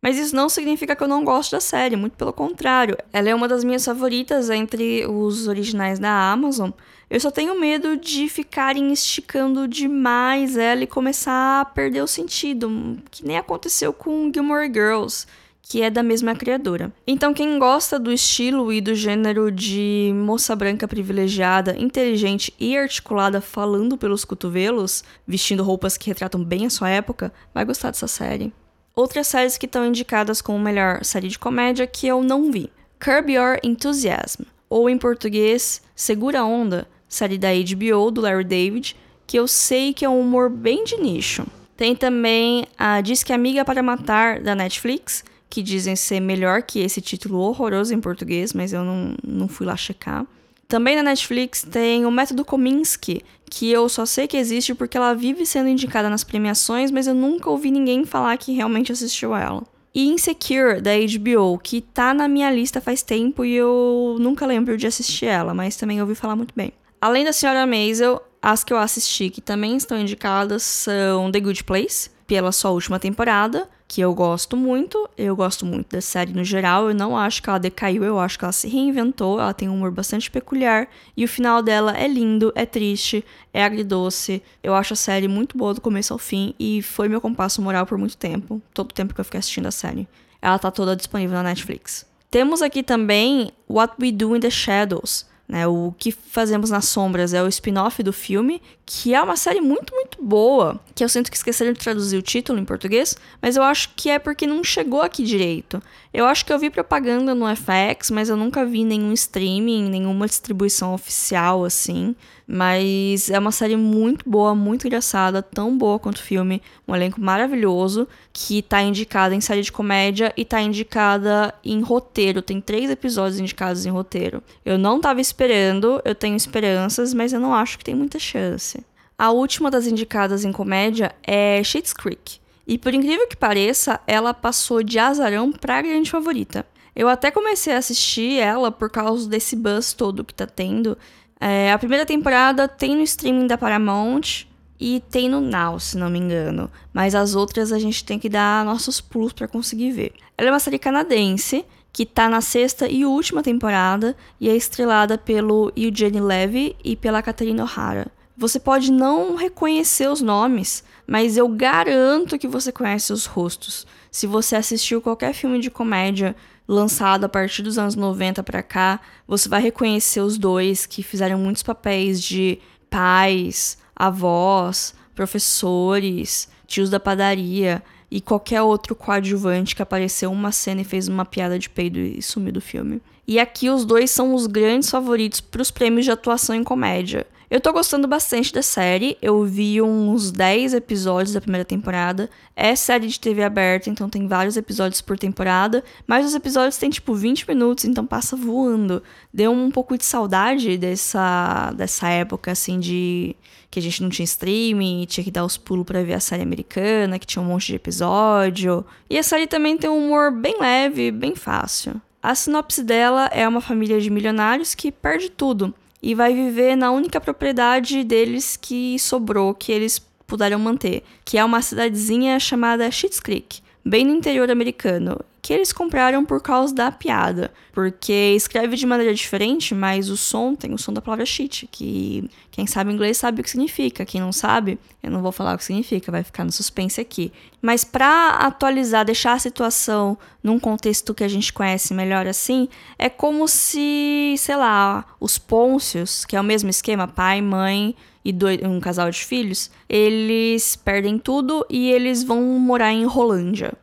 Mas 0.00 0.18
isso 0.18 0.36
não 0.36 0.48
significa 0.48 0.94
que 0.94 1.02
eu 1.02 1.08
não 1.08 1.24
gosto 1.24 1.52
da 1.52 1.60
série, 1.60 1.96
muito 1.96 2.16
pelo 2.16 2.32
contrário. 2.32 2.96
Ela 3.12 3.30
é 3.30 3.34
uma 3.34 3.48
das 3.48 3.64
minhas 3.64 3.84
favoritas 3.84 4.50
entre 4.50 5.04
os 5.04 5.48
originais 5.48 5.98
da 5.98 6.30
Amazon. 6.30 6.70
Eu 7.10 7.18
só 7.18 7.30
tenho 7.30 7.58
medo 7.58 7.96
de 7.96 8.28
ficarem 8.28 8.92
esticando 8.92 9.66
demais 9.66 10.56
ela 10.56 10.84
e 10.84 10.86
começar 10.86 11.60
a 11.60 11.64
perder 11.64 12.02
o 12.02 12.06
sentido, 12.06 12.98
que 13.10 13.26
nem 13.26 13.36
aconteceu 13.36 13.92
com 13.92 14.30
Gilmore 14.32 14.72
Girls 14.72 15.26
que 15.68 15.82
é 15.82 15.90
da 15.90 16.02
mesma 16.02 16.34
criadora. 16.34 16.92
Então, 17.06 17.34
quem 17.34 17.58
gosta 17.58 17.98
do 17.98 18.12
estilo 18.12 18.72
e 18.72 18.80
do 18.80 18.94
gênero 18.94 19.50
de 19.50 20.12
moça 20.14 20.54
branca 20.54 20.86
privilegiada, 20.86 21.76
inteligente 21.76 22.54
e 22.58 22.76
articulada 22.76 23.40
falando 23.40 23.98
pelos 23.98 24.24
cotovelos, 24.24 25.02
vestindo 25.26 25.64
roupas 25.64 25.96
que 25.96 26.08
retratam 26.08 26.42
bem 26.42 26.66
a 26.66 26.70
sua 26.70 26.88
época, 26.88 27.32
vai 27.52 27.64
gostar 27.64 27.90
dessa 27.90 28.06
série. 28.06 28.52
Outras 28.94 29.26
séries 29.26 29.58
que 29.58 29.66
estão 29.66 29.84
indicadas 29.84 30.40
como 30.40 30.58
melhor 30.58 31.04
série 31.04 31.28
de 31.28 31.38
comédia 31.38 31.86
que 31.86 32.06
eu 32.06 32.22
não 32.22 32.50
vi: 32.50 32.70
Curb 33.00 33.32
Your 33.32 33.58
Enthusiasm, 33.62 34.42
ou 34.70 34.88
em 34.88 34.96
português, 34.96 35.82
Segura 35.94 36.44
Onda, 36.44 36.86
série 37.08 37.38
da 37.38 37.48
HBO 37.48 38.10
do 38.12 38.20
Larry 38.20 38.44
David, 38.44 38.96
que 39.26 39.36
eu 39.36 39.48
sei 39.48 39.92
que 39.92 40.04
é 40.04 40.08
um 40.08 40.20
humor 40.20 40.48
bem 40.48 40.84
de 40.84 40.96
nicho. 40.96 41.44
Tem 41.76 41.94
também 41.94 42.66
a 42.78 43.00
Diz 43.00 43.22
que 43.22 43.32
Amiga 43.32 43.64
para 43.64 43.82
Matar 43.82 44.40
da 44.40 44.54
Netflix, 44.54 45.22
que 45.48 45.62
dizem 45.62 45.96
ser 45.96 46.20
melhor 46.20 46.62
que 46.62 46.80
esse 46.80 47.00
título 47.00 47.38
horroroso 47.38 47.94
em 47.94 48.00
português, 48.00 48.52
mas 48.52 48.72
eu 48.72 48.84
não, 48.84 49.14
não 49.26 49.48
fui 49.48 49.66
lá 49.66 49.76
checar. 49.76 50.26
Também 50.68 50.96
na 50.96 51.02
Netflix 51.02 51.62
tem 51.62 52.04
o 52.04 52.10
Método 52.10 52.44
Kominsky, 52.44 53.22
que 53.48 53.70
eu 53.70 53.88
só 53.88 54.04
sei 54.04 54.26
que 54.26 54.36
existe 54.36 54.74
porque 54.74 54.96
ela 54.96 55.14
vive 55.14 55.46
sendo 55.46 55.68
indicada 55.68 56.10
nas 56.10 56.24
premiações, 56.24 56.90
mas 56.90 57.06
eu 57.06 57.14
nunca 57.14 57.48
ouvi 57.48 57.70
ninguém 57.70 58.04
falar 58.04 58.36
que 58.36 58.52
realmente 58.52 58.90
assistiu 58.90 59.32
a 59.32 59.40
ela. 59.40 59.62
E 59.94 60.08
Insecure, 60.08 60.80
da 60.82 60.90
HBO, 60.90 61.58
que 61.58 61.80
tá 61.80 62.12
na 62.12 62.28
minha 62.28 62.50
lista 62.50 62.80
faz 62.80 63.02
tempo 63.02 63.44
e 63.44 63.54
eu 63.54 64.16
nunca 64.18 64.44
lembro 64.44 64.76
de 64.76 64.86
assistir 64.86 65.26
ela, 65.26 65.54
mas 65.54 65.76
também 65.76 66.00
ouvi 66.02 66.14
falar 66.14 66.36
muito 66.36 66.52
bem. 66.54 66.72
Além 67.00 67.24
da 67.24 67.32
Senhora 67.32 67.66
Maisel, 67.66 68.20
as 68.42 68.62
que 68.62 68.72
eu 68.72 68.78
assisti 68.78 69.30
que 69.30 69.40
também 69.40 69.76
estão 69.76 69.98
indicadas 69.98 70.64
são 70.64 71.30
The 71.30 71.40
Good 71.40 71.64
Place, 71.64 72.10
pela 72.26 72.52
sua 72.52 72.72
última 72.72 72.98
temporada, 72.98 73.68
que 73.96 74.02
eu 74.02 74.12
gosto 74.12 74.58
muito. 74.58 75.08
Eu 75.16 75.34
gosto 75.34 75.64
muito 75.64 75.96
da 75.96 76.02
série 76.02 76.30
no 76.30 76.44
geral. 76.44 76.90
Eu 76.90 76.94
não 76.94 77.16
acho 77.16 77.42
que 77.42 77.48
ela 77.48 77.58
decaiu, 77.58 78.04
eu 78.04 78.20
acho 78.20 78.38
que 78.38 78.44
ela 78.44 78.52
se 78.52 78.68
reinventou. 78.68 79.40
Ela 79.40 79.54
tem 79.54 79.70
um 79.70 79.74
humor 79.74 79.90
bastante 79.90 80.30
peculiar. 80.30 80.86
E 81.16 81.24
o 81.24 81.28
final 81.28 81.62
dela 81.62 81.96
é 81.96 82.06
lindo, 82.06 82.52
é 82.54 82.66
triste, 82.66 83.24
é 83.54 83.64
agridoce. 83.64 84.42
Eu 84.62 84.74
acho 84.74 84.92
a 84.92 84.96
série 84.96 85.26
muito 85.28 85.56
boa 85.56 85.72
do 85.72 85.80
começo 85.80 86.12
ao 86.12 86.18
fim. 86.18 86.54
E 86.60 86.82
foi 86.82 87.08
meu 87.08 87.22
compasso 87.22 87.62
moral 87.62 87.86
por 87.86 87.96
muito 87.96 88.18
tempo. 88.18 88.60
Todo 88.74 88.90
o 88.90 88.94
tempo 88.94 89.14
que 89.14 89.20
eu 89.22 89.24
fiquei 89.24 89.38
assistindo 89.38 89.64
a 89.64 89.70
série. 89.70 90.06
Ela 90.42 90.58
tá 90.58 90.70
toda 90.70 90.94
disponível 90.94 91.34
na 91.34 91.44
Netflix. 91.44 92.04
Temos 92.30 92.60
aqui 92.60 92.82
também 92.82 93.50
What 93.66 93.94
We 93.98 94.12
Do 94.12 94.36
in 94.36 94.40
the 94.40 94.50
Shadows 94.50 95.24
né? 95.48 95.66
O 95.66 95.94
que 95.96 96.10
fazemos 96.10 96.70
nas 96.70 96.86
sombras 96.86 97.32
é 97.32 97.42
o 97.42 97.48
spin-off 97.48 98.02
do 98.02 98.12
filme, 98.12 98.60
que 98.86 99.12
é 99.12 99.20
uma 99.20 99.36
série 99.36 99.60
muito, 99.60 99.92
muito 99.92 100.22
boa. 100.22 100.80
Que 100.94 101.02
eu 101.02 101.08
sinto 101.08 101.28
que 101.28 101.36
esqueceram 101.36 101.72
de 101.72 101.80
traduzir 101.80 102.16
o 102.16 102.22
título 102.22 102.60
em 102.60 102.64
português, 102.64 103.16
mas 103.42 103.56
eu 103.56 103.64
acho 103.64 103.90
que 103.96 104.08
é 104.08 104.18
porque 104.18 104.46
não 104.46 104.62
chegou 104.62 105.02
aqui 105.02 105.24
direito. 105.24 105.82
Eu 106.14 106.24
acho 106.24 106.46
que 106.46 106.52
eu 106.52 106.58
vi 106.58 106.70
propaganda 106.70 107.34
no 107.34 107.44
FX, 107.54 108.10
mas 108.10 108.28
eu 108.28 108.36
nunca 108.36 108.64
vi 108.64 108.84
nenhum 108.84 109.12
streaming, 109.12 109.90
nenhuma 109.90 110.26
distribuição 110.26 110.94
oficial 110.94 111.64
assim. 111.64 112.14
Mas 112.46 113.28
é 113.28 113.38
uma 113.38 113.50
série 113.50 113.76
muito 113.76 114.28
boa, 114.30 114.54
muito 114.54 114.86
engraçada, 114.86 115.42
tão 115.42 115.76
boa 115.76 115.98
quanto 115.98 116.18
o 116.18 116.22
filme. 116.22 116.62
Um 116.86 116.94
elenco 116.94 117.20
maravilhoso, 117.20 118.06
que 118.32 118.62
tá 118.62 118.80
indicada 118.80 119.34
em 119.34 119.40
série 119.40 119.62
de 119.62 119.72
comédia 119.72 120.32
e 120.36 120.44
tá 120.44 120.62
indicada 120.62 121.52
em 121.64 121.80
roteiro. 121.80 122.40
Tem 122.40 122.60
três 122.60 122.88
episódios 122.88 123.40
indicados 123.40 123.84
em 123.84 123.90
roteiro. 123.90 124.42
Eu 124.64 124.78
não 124.78 125.00
tava 125.00 125.20
esperando, 125.20 126.00
eu 126.04 126.14
tenho 126.14 126.36
esperanças, 126.36 127.12
mas 127.12 127.32
eu 127.32 127.40
não 127.40 127.52
acho 127.52 127.76
que 127.76 127.84
tem 127.84 127.96
muita 127.96 128.18
chance. 128.18 128.75
A 129.18 129.30
última 129.30 129.70
das 129.70 129.86
indicadas 129.86 130.44
em 130.44 130.52
comédia 130.52 131.14
é 131.22 131.62
Schitt's 131.62 131.92
Creek. 131.92 132.38
E 132.66 132.76
por 132.76 132.92
incrível 132.92 133.26
que 133.28 133.36
pareça, 133.36 134.00
ela 134.06 134.34
passou 134.34 134.82
de 134.82 134.98
azarão 134.98 135.52
pra 135.52 135.80
grande 135.80 136.10
favorita. 136.10 136.66
Eu 136.94 137.08
até 137.08 137.30
comecei 137.30 137.74
a 137.74 137.78
assistir 137.78 138.38
ela 138.38 138.70
por 138.70 138.90
causa 138.90 139.28
desse 139.28 139.54
buzz 139.54 139.92
todo 139.92 140.24
que 140.24 140.34
tá 140.34 140.46
tendo 140.46 140.96
é, 141.38 141.70
a 141.70 141.78
primeira 141.78 142.06
temporada 142.06 142.66
tem 142.66 142.96
no 142.96 143.02
streaming 143.02 143.46
da 143.46 143.58
Paramount 143.58 144.46
e 144.80 145.02
tem 145.10 145.28
no 145.28 145.40
Now, 145.40 145.78
se 145.78 145.96
não 145.96 146.10
me 146.10 146.18
engano. 146.18 146.70
Mas 146.92 147.14
as 147.14 147.34
outras 147.34 147.72
a 147.72 147.78
gente 147.78 148.04
tem 148.04 148.18
que 148.18 148.28
dar 148.28 148.64
nossos 148.64 149.00
pulos 149.00 149.32
para 149.32 149.48
conseguir 149.48 149.92
ver. 149.92 150.12
Ela 150.36 150.48
é 150.48 150.52
uma 150.52 150.58
série 150.58 150.78
canadense 150.78 151.64
que 151.92 152.04
tá 152.04 152.28
na 152.28 152.40
sexta 152.40 152.88
e 152.88 153.06
última 153.06 153.42
temporada 153.42 154.16
e 154.40 154.48
é 154.48 154.56
estrelada 154.56 155.16
pelo 155.16 155.72
Eugene 155.76 156.20
Levy 156.20 156.76
e 156.84 156.94
pela 156.94 157.22
Catherine 157.22 157.60
O'Hara. 157.60 158.06
Você 158.38 158.60
pode 158.60 158.92
não 158.92 159.34
reconhecer 159.34 160.08
os 160.08 160.20
nomes, 160.20 160.84
mas 161.06 161.38
eu 161.38 161.48
garanto 161.48 162.38
que 162.38 162.46
você 162.46 162.70
conhece 162.70 163.10
os 163.10 163.24
rostos. 163.24 163.86
Se 164.10 164.26
você 164.26 164.56
assistiu 164.56 165.00
qualquer 165.00 165.32
filme 165.32 165.58
de 165.58 165.70
comédia 165.70 166.36
lançado 166.68 167.24
a 167.24 167.28
partir 167.30 167.62
dos 167.62 167.78
anos 167.78 167.94
90 167.94 168.42
para 168.42 168.62
cá, 168.62 169.00
você 169.26 169.48
vai 169.48 169.62
reconhecer 169.62 170.20
os 170.20 170.36
dois 170.36 170.84
que 170.84 171.02
fizeram 171.02 171.38
muitos 171.38 171.62
papéis 171.62 172.22
de 172.22 172.58
pais, 172.90 173.78
avós, 173.94 174.94
professores, 175.14 176.46
tios 176.66 176.90
da 176.90 177.00
padaria 177.00 177.82
e 178.10 178.20
qualquer 178.20 178.60
outro 178.60 178.94
coadjuvante 178.94 179.74
que 179.74 179.82
apareceu 179.82 180.30
uma 180.30 180.52
cena 180.52 180.82
e 180.82 180.84
fez 180.84 181.08
uma 181.08 181.24
piada 181.24 181.58
de 181.58 181.70
peido 181.70 181.98
e 181.98 182.20
sumiu 182.20 182.52
do 182.52 182.60
filme. 182.60 183.00
E 183.26 183.40
aqui 183.40 183.70
os 183.70 183.86
dois 183.86 184.10
são 184.10 184.34
os 184.34 184.46
grandes 184.46 184.90
favoritos 184.90 185.40
para 185.40 185.62
os 185.62 185.70
prêmios 185.70 186.04
de 186.04 186.10
atuação 186.10 186.54
em 186.54 186.62
comédia. 186.62 187.26
Eu 187.48 187.60
tô 187.60 187.72
gostando 187.72 188.08
bastante 188.08 188.52
da 188.52 188.60
série. 188.60 189.16
Eu 189.22 189.44
vi 189.44 189.80
uns 189.80 190.32
10 190.32 190.74
episódios 190.74 191.32
da 191.32 191.40
primeira 191.40 191.64
temporada. 191.64 192.28
É 192.56 192.74
série 192.74 193.06
de 193.06 193.20
TV 193.20 193.44
aberta, 193.44 193.88
então 193.88 194.10
tem 194.10 194.26
vários 194.26 194.56
episódios 194.56 195.00
por 195.00 195.16
temporada. 195.16 195.84
Mas 196.08 196.26
os 196.26 196.34
episódios 196.34 196.76
têm 196.76 196.90
tipo 196.90 197.14
20 197.14 197.46
minutos, 197.48 197.84
então 197.84 198.04
passa 198.04 198.34
voando. 198.36 199.00
Deu 199.32 199.52
um 199.52 199.70
pouco 199.70 199.96
de 199.96 200.04
saudade 200.04 200.76
dessa, 200.76 201.72
dessa 201.76 202.08
época, 202.08 202.50
assim, 202.50 202.80
de. 202.80 203.36
que 203.70 203.78
a 203.78 203.82
gente 203.82 204.02
não 204.02 204.08
tinha 204.10 204.24
streaming, 204.24 205.06
tinha 205.06 205.22
que 205.22 205.30
dar 205.30 205.44
os 205.44 205.56
pulos 205.56 205.86
pra 205.86 206.02
ver 206.02 206.14
a 206.14 206.20
série 206.20 206.42
americana, 206.42 207.16
que 207.16 207.26
tinha 207.26 207.40
um 207.40 207.46
monte 207.46 207.68
de 207.68 207.76
episódio. 207.76 208.84
E 209.08 209.16
a 209.16 209.22
série 209.22 209.46
também 209.46 209.78
tem 209.78 209.88
um 209.88 210.06
humor 210.06 210.32
bem 210.32 210.56
leve, 210.60 211.12
bem 211.12 211.36
fácil. 211.36 212.00
A 212.20 212.34
sinopse 212.34 212.82
dela 212.82 213.26
é 213.26 213.46
uma 213.46 213.60
família 213.60 214.00
de 214.00 214.10
milionários 214.10 214.74
que 214.74 214.90
perde 214.90 215.30
tudo 215.30 215.72
e 216.06 216.14
vai 216.14 216.32
viver 216.32 216.76
na 216.76 216.92
única 216.92 217.20
propriedade 217.20 218.04
deles 218.04 218.56
que 218.56 218.96
sobrou, 218.96 219.52
que 219.52 219.72
eles 219.72 219.98
puderam 220.24 220.56
manter, 220.56 221.02
que 221.24 221.36
é 221.36 221.44
uma 221.44 221.60
cidadezinha 221.60 222.38
chamada 222.38 222.88
Schitt's 222.92 223.18
Creek, 223.18 223.58
bem 223.84 224.04
no 224.04 224.14
interior 224.14 224.48
americano, 224.48 225.18
que 225.46 225.52
eles 225.52 225.72
compraram 225.72 226.24
por 226.24 226.42
causa 226.42 226.74
da 226.74 226.90
piada, 226.90 227.52
porque 227.72 228.34
escreve 228.34 228.74
de 228.74 228.84
maneira 228.84 229.14
diferente, 229.14 229.76
mas 229.76 230.10
o 230.10 230.16
som 230.16 230.56
tem 230.56 230.74
o 230.74 230.78
som 230.78 230.92
da 230.92 231.00
palavra 231.00 231.24
shit, 231.24 231.68
que 231.70 232.28
quem 232.50 232.66
sabe 232.66 232.92
inglês 232.92 233.16
sabe 233.16 233.40
o 233.40 233.44
que 233.44 233.50
significa, 233.50 234.04
quem 234.04 234.20
não 234.20 234.32
sabe, 234.32 234.76
eu 235.00 235.08
não 235.08 235.22
vou 235.22 235.30
falar 235.30 235.54
o 235.54 235.56
que 235.56 235.62
significa, 235.62 236.10
vai 236.10 236.24
ficar 236.24 236.42
no 236.42 236.50
suspense 236.50 237.00
aqui. 237.00 237.32
Mas 237.62 237.84
para 237.84 238.30
atualizar, 238.30 239.04
deixar 239.04 239.34
a 239.34 239.38
situação 239.38 240.18
num 240.42 240.58
contexto 240.58 241.14
que 241.14 241.22
a 241.22 241.28
gente 241.28 241.52
conhece 241.52 241.94
melhor 241.94 242.26
assim, 242.26 242.68
é 242.98 243.08
como 243.08 243.46
se, 243.46 244.34
sei 244.38 244.56
lá, 244.56 245.04
os 245.20 245.38
Pôncios, 245.38 246.24
que 246.24 246.34
é 246.34 246.40
o 246.40 246.44
mesmo 246.44 246.70
esquema, 246.70 247.06
pai, 247.06 247.40
mãe, 247.40 247.94
e 248.24 248.32
dois, 248.32 248.60
um 248.64 248.80
casal 248.80 249.08
de 249.12 249.24
filhos, 249.24 249.70
eles 249.88 250.74
perdem 250.74 251.20
tudo 251.20 251.64
e 251.70 251.88
eles 251.92 252.24
vão 252.24 252.42
morar 252.42 252.92
em 252.92 253.04
Rolândia 253.04 253.74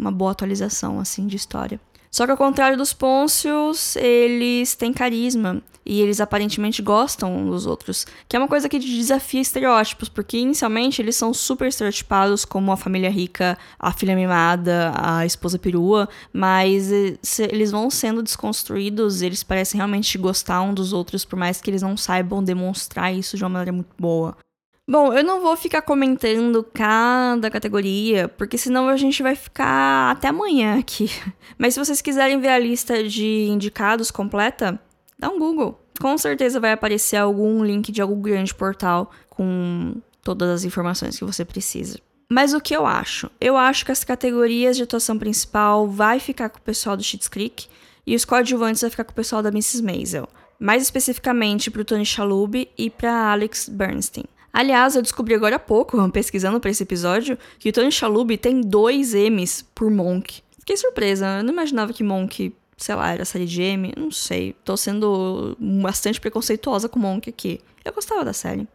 uma 0.00 0.10
boa 0.10 0.32
atualização 0.32 0.98
assim 0.98 1.26
de 1.26 1.36
história. 1.36 1.80
Só 2.10 2.24
que 2.24 2.32
ao 2.32 2.36
contrário 2.36 2.76
dos 2.76 2.92
Pôncios, 2.92 3.94
eles 3.94 4.74
têm 4.74 4.92
carisma 4.92 5.62
e 5.86 6.00
eles 6.00 6.20
aparentemente 6.20 6.82
gostam 6.82 7.34
um 7.34 7.46
dos 7.48 7.66
outros, 7.66 8.04
que 8.28 8.34
é 8.36 8.38
uma 8.38 8.48
coisa 8.48 8.68
que 8.68 8.78
desafia 8.78 9.40
estereótipos, 9.40 10.08
porque 10.08 10.36
inicialmente 10.36 11.00
eles 11.00 11.14
são 11.14 11.32
super 11.32 11.68
estereotipados 11.68 12.44
como 12.44 12.72
a 12.72 12.76
família 12.76 13.10
rica, 13.10 13.56
a 13.78 13.92
filha 13.92 14.16
mimada, 14.16 14.92
a 14.96 15.24
esposa 15.24 15.58
perua, 15.58 16.08
mas 16.32 16.90
eh, 16.90 17.16
eles 17.50 17.70
vão 17.70 17.88
sendo 17.88 18.22
desconstruídos, 18.22 19.22
eles 19.22 19.44
parecem 19.44 19.78
realmente 19.78 20.18
gostar 20.18 20.62
um 20.62 20.74
dos 20.74 20.92
outros, 20.92 21.24
por 21.24 21.38
mais 21.38 21.60
que 21.60 21.70
eles 21.70 21.82
não 21.82 21.96
saibam 21.96 22.42
demonstrar 22.42 23.14
isso 23.14 23.36
de 23.36 23.44
uma 23.44 23.50
maneira 23.50 23.72
muito 23.72 23.90
boa. 23.98 24.36
Bom, 24.90 25.12
eu 25.12 25.22
não 25.22 25.40
vou 25.40 25.56
ficar 25.56 25.82
comentando 25.82 26.64
cada 26.64 27.48
categoria, 27.48 28.26
porque 28.26 28.58
senão 28.58 28.88
a 28.88 28.96
gente 28.96 29.22
vai 29.22 29.36
ficar 29.36 30.10
até 30.10 30.26
amanhã 30.26 30.80
aqui. 30.80 31.08
Mas 31.56 31.74
se 31.74 31.78
vocês 31.78 32.02
quiserem 32.02 32.40
ver 32.40 32.48
a 32.48 32.58
lista 32.58 33.00
de 33.04 33.46
indicados 33.48 34.10
completa, 34.10 34.82
dá 35.16 35.28
um 35.30 35.38
Google. 35.38 35.80
Com 36.00 36.18
certeza 36.18 36.58
vai 36.58 36.72
aparecer 36.72 37.18
algum 37.18 37.64
link 37.64 37.92
de 37.92 38.02
algum 38.02 38.20
grande 38.20 38.52
portal 38.52 39.12
com 39.28 39.94
todas 40.24 40.50
as 40.50 40.64
informações 40.64 41.16
que 41.16 41.24
você 41.24 41.44
precisa. 41.44 42.00
Mas 42.28 42.52
o 42.52 42.60
que 42.60 42.74
eu 42.74 42.84
acho? 42.84 43.30
Eu 43.40 43.56
acho 43.56 43.84
que 43.84 43.92
as 43.92 44.02
categorias 44.02 44.76
de 44.76 44.82
atuação 44.82 45.16
principal 45.16 45.86
vai 45.86 46.18
ficar 46.18 46.48
com 46.48 46.58
o 46.58 46.62
pessoal 46.62 46.96
do 46.96 47.02
Schitt's 47.04 47.28
Creek 47.28 47.68
e 48.04 48.16
os 48.16 48.24
coadjuvantes 48.24 48.80
vai 48.80 48.90
ficar 48.90 49.04
com 49.04 49.12
o 49.12 49.14
pessoal 49.14 49.40
da 49.40 49.50
Mrs. 49.50 49.84
Maisel. 49.84 50.28
Mais 50.58 50.82
especificamente 50.82 51.70
para 51.70 51.82
o 51.82 51.84
Tony 51.84 52.04
Shalhoub 52.04 52.68
e 52.76 52.90
para 52.90 53.30
Alex 53.30 53.68
Bernstein. 53.68 54.24
Aliás, 54.52 54.96
eu 54.96 55.02
descobri 55.02 55.34
agora 55.34 55.56
há 55.56 55.58
pouco, 55.58 55.96
pesquisando 56.10 56.60
para 56.60 56.70
esse 56.70 56.82
episódio, 56.82 57.38
que 57.58 57.68
o 57.68 57.72
Tony 57.72 57.90
Shalhoub 57.90 58.36
tem 58.36 58.60
dois 58.60 59.14
M's 59.14 59.64
por 59.74 59.90
Monk. 59.90 60.42
Fiquei 60.58 60.76
surpresa, 60.76 61.38
eu 61.38 61.44
não 61.44 61.52
imaginava 61.52 61.92
que 61.92 62.02
Monk, 62.02 62.52
sei 62.76 62.94
lá, 62.94 63.12
era 63.12 63.24
série 63.24 63.46
de 63.46 63.62
M, 63.62 63.92
não 63.96 64.10
sei. 64.10 64.54
Tô 64.64 64.76
sendo 64.76 65.56
bastante 65.58 66.20
preconceituosa 66.20 66.88
com 66.88 66.98
Monk 66.98 67.28
aqui. 67.28 67.60
Eu 67.84 67.92
gostava 67.92 68.24
da 68.24 68.32
série. 68.32 68.68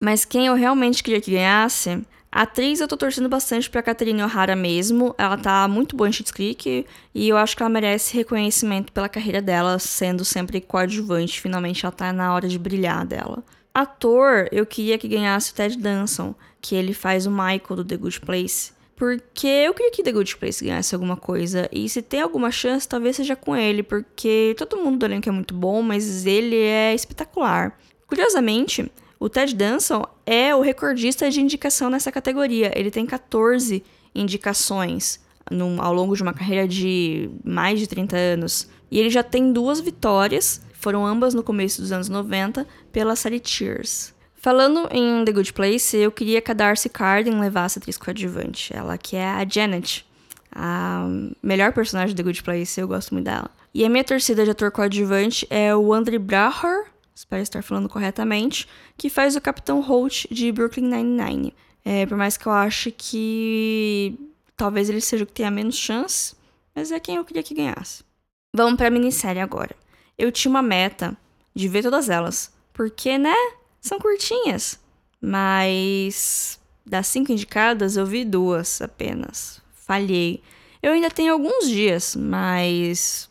Mas 0.00 0.24
quem 0.24 0.46
eu 0.46 0.54
realmente 0.54 1.02
queria 1.02 1.20
que 1.20 1.30
ganhasse, 1.30 2.02
a 2.30 2.42
atriz 2.42 2.80
eu 2.80 2.88
tô 2.88 2.96
torcendo 2.96 3.28
bastante 3.28 3.70
pra 3.70 3.82
Catherine 3.82 4.22
O'Hara 4.22 4.54
mesmo. 4.54 5.14
Ela 5.16 5.38
tá 5.38 5.66
muito 5.68 5.96
boa 5.96 6.08
em 6.08 6.12
Schitt's 6.12 6.32
Creek 6.32 6.86
e 7.14 7.28
eu 7.28 7.36
acho 7.36 7.56
que 7.56 7.62
ela 7.62 7.70
merece 7.70 8.14
reconhecimento 8.14 8.92
pela 8.92 9.08
carreira 9.08 9.40
dela, 9.40 9.78
sendo 9.78 10.24
sempre 10.24 10.60
coadjuvante. 10.60 11.40
Finalmente 11.40 11.84
ela 11.84 11.92
tá 11.92 12.12
na 12.12 12.34
hora 12.34 12.46
de 12.46 12.58
brilhar 12.58 13.06
dela. 13.06 13.42
Ator, 13.76 14.48
eu 14.50 14.64
queria 14.64 14.96
que 14.96 15.06
ganhasse 15.06 15.52
o 15.52 15.54
Ted 15.54 15.76
Danson, 15.76 16.34
que 16.62 16.74
ele 16.74 16.94
faz 16.94 17.26
o 17.26 17.30
Michael 17.30 17.76
do 17.76 17.84
The 17.84 17.98
Good 17.98 18.20
Place. 18.22 18.72
Porque 18.96 19.46
eu 19.46 19.74
queria 19.74 19.92
que 19.92 20.02
The 20.02 20.12
Good 20.12 20.38
Place 20.38 20.64
ganhasse 20.64 20.94
alguma 20.94 21.14
coisa. 21.14 21.68
E 21.70 21.86
se 21.86 22.00
tem 22.00 22.22
alguma 22.22 22.50
chance, 22.50 22.88
talvez 22.88 23.16
seja 23.16 23.36
com 23.36 23.54
ele. 23.54 23.82
Porque 23.82 24.54
todo 24.56 24.78
mundo 24.78 25.00
do 25.00 25.04
elenco 25.04 25.28
é 25.28 25.32
muito 25.32 25.52
bom, 25.52 25.82
mas 25.82 26.24
ele 26.24 26.56
é 26.56 26.94
espetacular. 26.94 27.78
Curiosamente, 28.06 28.90
o 29.20 29.28
Ted 29.28 29.54
Danson 29.54 30.06
é 30.24 30.56
o 30.56 30.62
recordista 30.62 31.30
de 31.30 31.42
indicação 31.42 31.90
nessa 31.90 32.10
categoria. 32.10 32.72
Ele 32.74 32.90
tem 32.90 33.04
14 33.04 33.84
indicações 34.14 35.20
num, 35.50 35.82
ao 35.82 35.92
longo 35.92 36.16
de 36.16 36.22
uma 36.22 36.32
carreira 36.32 36.66
de 36.66 37.28
mais 37.44 37.78
de 37.78 37.86
30 37.86 38.16
anos. 38.16 38.70
E 38.90 38.98
ele 38.98 39.10
já 39.10 39.22
tem 39.22 39.52
duas 39.52 39.80
vitórias 39.80 40.62
foram 40.78 41.06
ambas 41.06 41.34
no 41.34 41.42
começo 41.42 41.80
dos 41.80 41.92
anos 41.92 42.08
90 42.08 42.66
pela 42.92 43.16
série 43.16 43.40
Cheers. 43.42 44.14
Falando 44.34 44.88
em 44.92 45.24
The 45.24 45.32
Good 45.32 45.52
Place, 45.52 45.96
eu 45.96 46.12
queria 46.12 46.40
que 46.40 46.50
a 46.50 46.54
Darcy 46.54 46.88
Carden 46.88 47.40
levasse 47.40 47.78
a 47.78 47.80
atriz 47.80 47.96
coadjuvante, 47.96 48.74
ela 48.74 48.96
que 48.96 49.16
é 49.16 49.26
a 49.26 49.44
Janet. 49.48 50.06
A 50.52 51.06
melhor 51.42 51.72
personagem 51.72 52.14
de 52.14 52.22
The 52.22 52.22
Good 52.22 52.42
Place, 52.42 52.80
eu 52.80 52.86
gosto 52.86 53.12
muito 53.12 53.24
dela. 53.24 53.50
E 53.74 53.84
a 53.84 53.88
minha 53.88 54.04
torcida 54.04 54.44
de 54.44 54.50
ator 54.50 54.70
coadjuvante 54.70 55.46
é 55.50 55.74
o 55.74 55.92
Andre 55.92 56.18
Bracher, 56.18 56.84
espero 57.14 57.42
estar 57.42 57.62
falando 57.62 57.88
corretamente, 57.88 58.68
que 58.96 59.10
faz 59.10 59.36
o 59.36 59.40
Capitão 59.40 59.80
Holt 59.80 60.26
de 60.30 60.52
Brooklyn 60.52 60.88
Nine-Nine. 60.88 61.52
É, 61.84 62.06
por 62.06 62.16
mais 62.16 62.36
que 62.36 62.46
eu 62.46 62.52
ache 62.52 62.90
que 62.90 64.18
talvez 64.56 64.88
ele 64.88 65.00
seja 65.00 65.24
o 65.24 65.26
que 65.26 65.32
tenha 65.32 65.50
menos 65.50 65.76
chance, 65.76 66.34
mas 66.74 66.90
é 66.90 67.00
quem 67.00 67.16
eu 67.16 67.24
queria 67.24 67.42
que 67.42 67.54
ganhasse. 67.54 68.04
Vamos 68.54 68.76
pra 68.76 68.90
minissérie 68.90 69.40
agora. 69.40 69.74
Eu 70.18 70.32
tinha 70.32 70.50
uma 70.50 70.62
meta 70.62 71.16
de 71.54 71.68
ver 71.68 71.82
todas 71.82 72.08
elas, 72.08 72.52
porque, 72.72 73.18
né, 73.18 73.34
são 73.80 73.98
curtinhas. 73.98 74.78
Mas 75.20 76.58
das 76.84 77.06
cinco 77.08 77.32
indicadas, 77.32 77.96
eu 77.96 78.06
vi 78.06 78.24
duas 78.24 78.80
apenas. 78.80 79.60
Falhei. 79.74 80.42
Eu 80.82 80.92
ainda 80.92 81.10
tenho 81.10 81.32
alguns 81.32 81.68
dias, 81.68 82.14
mas 82.14 83.28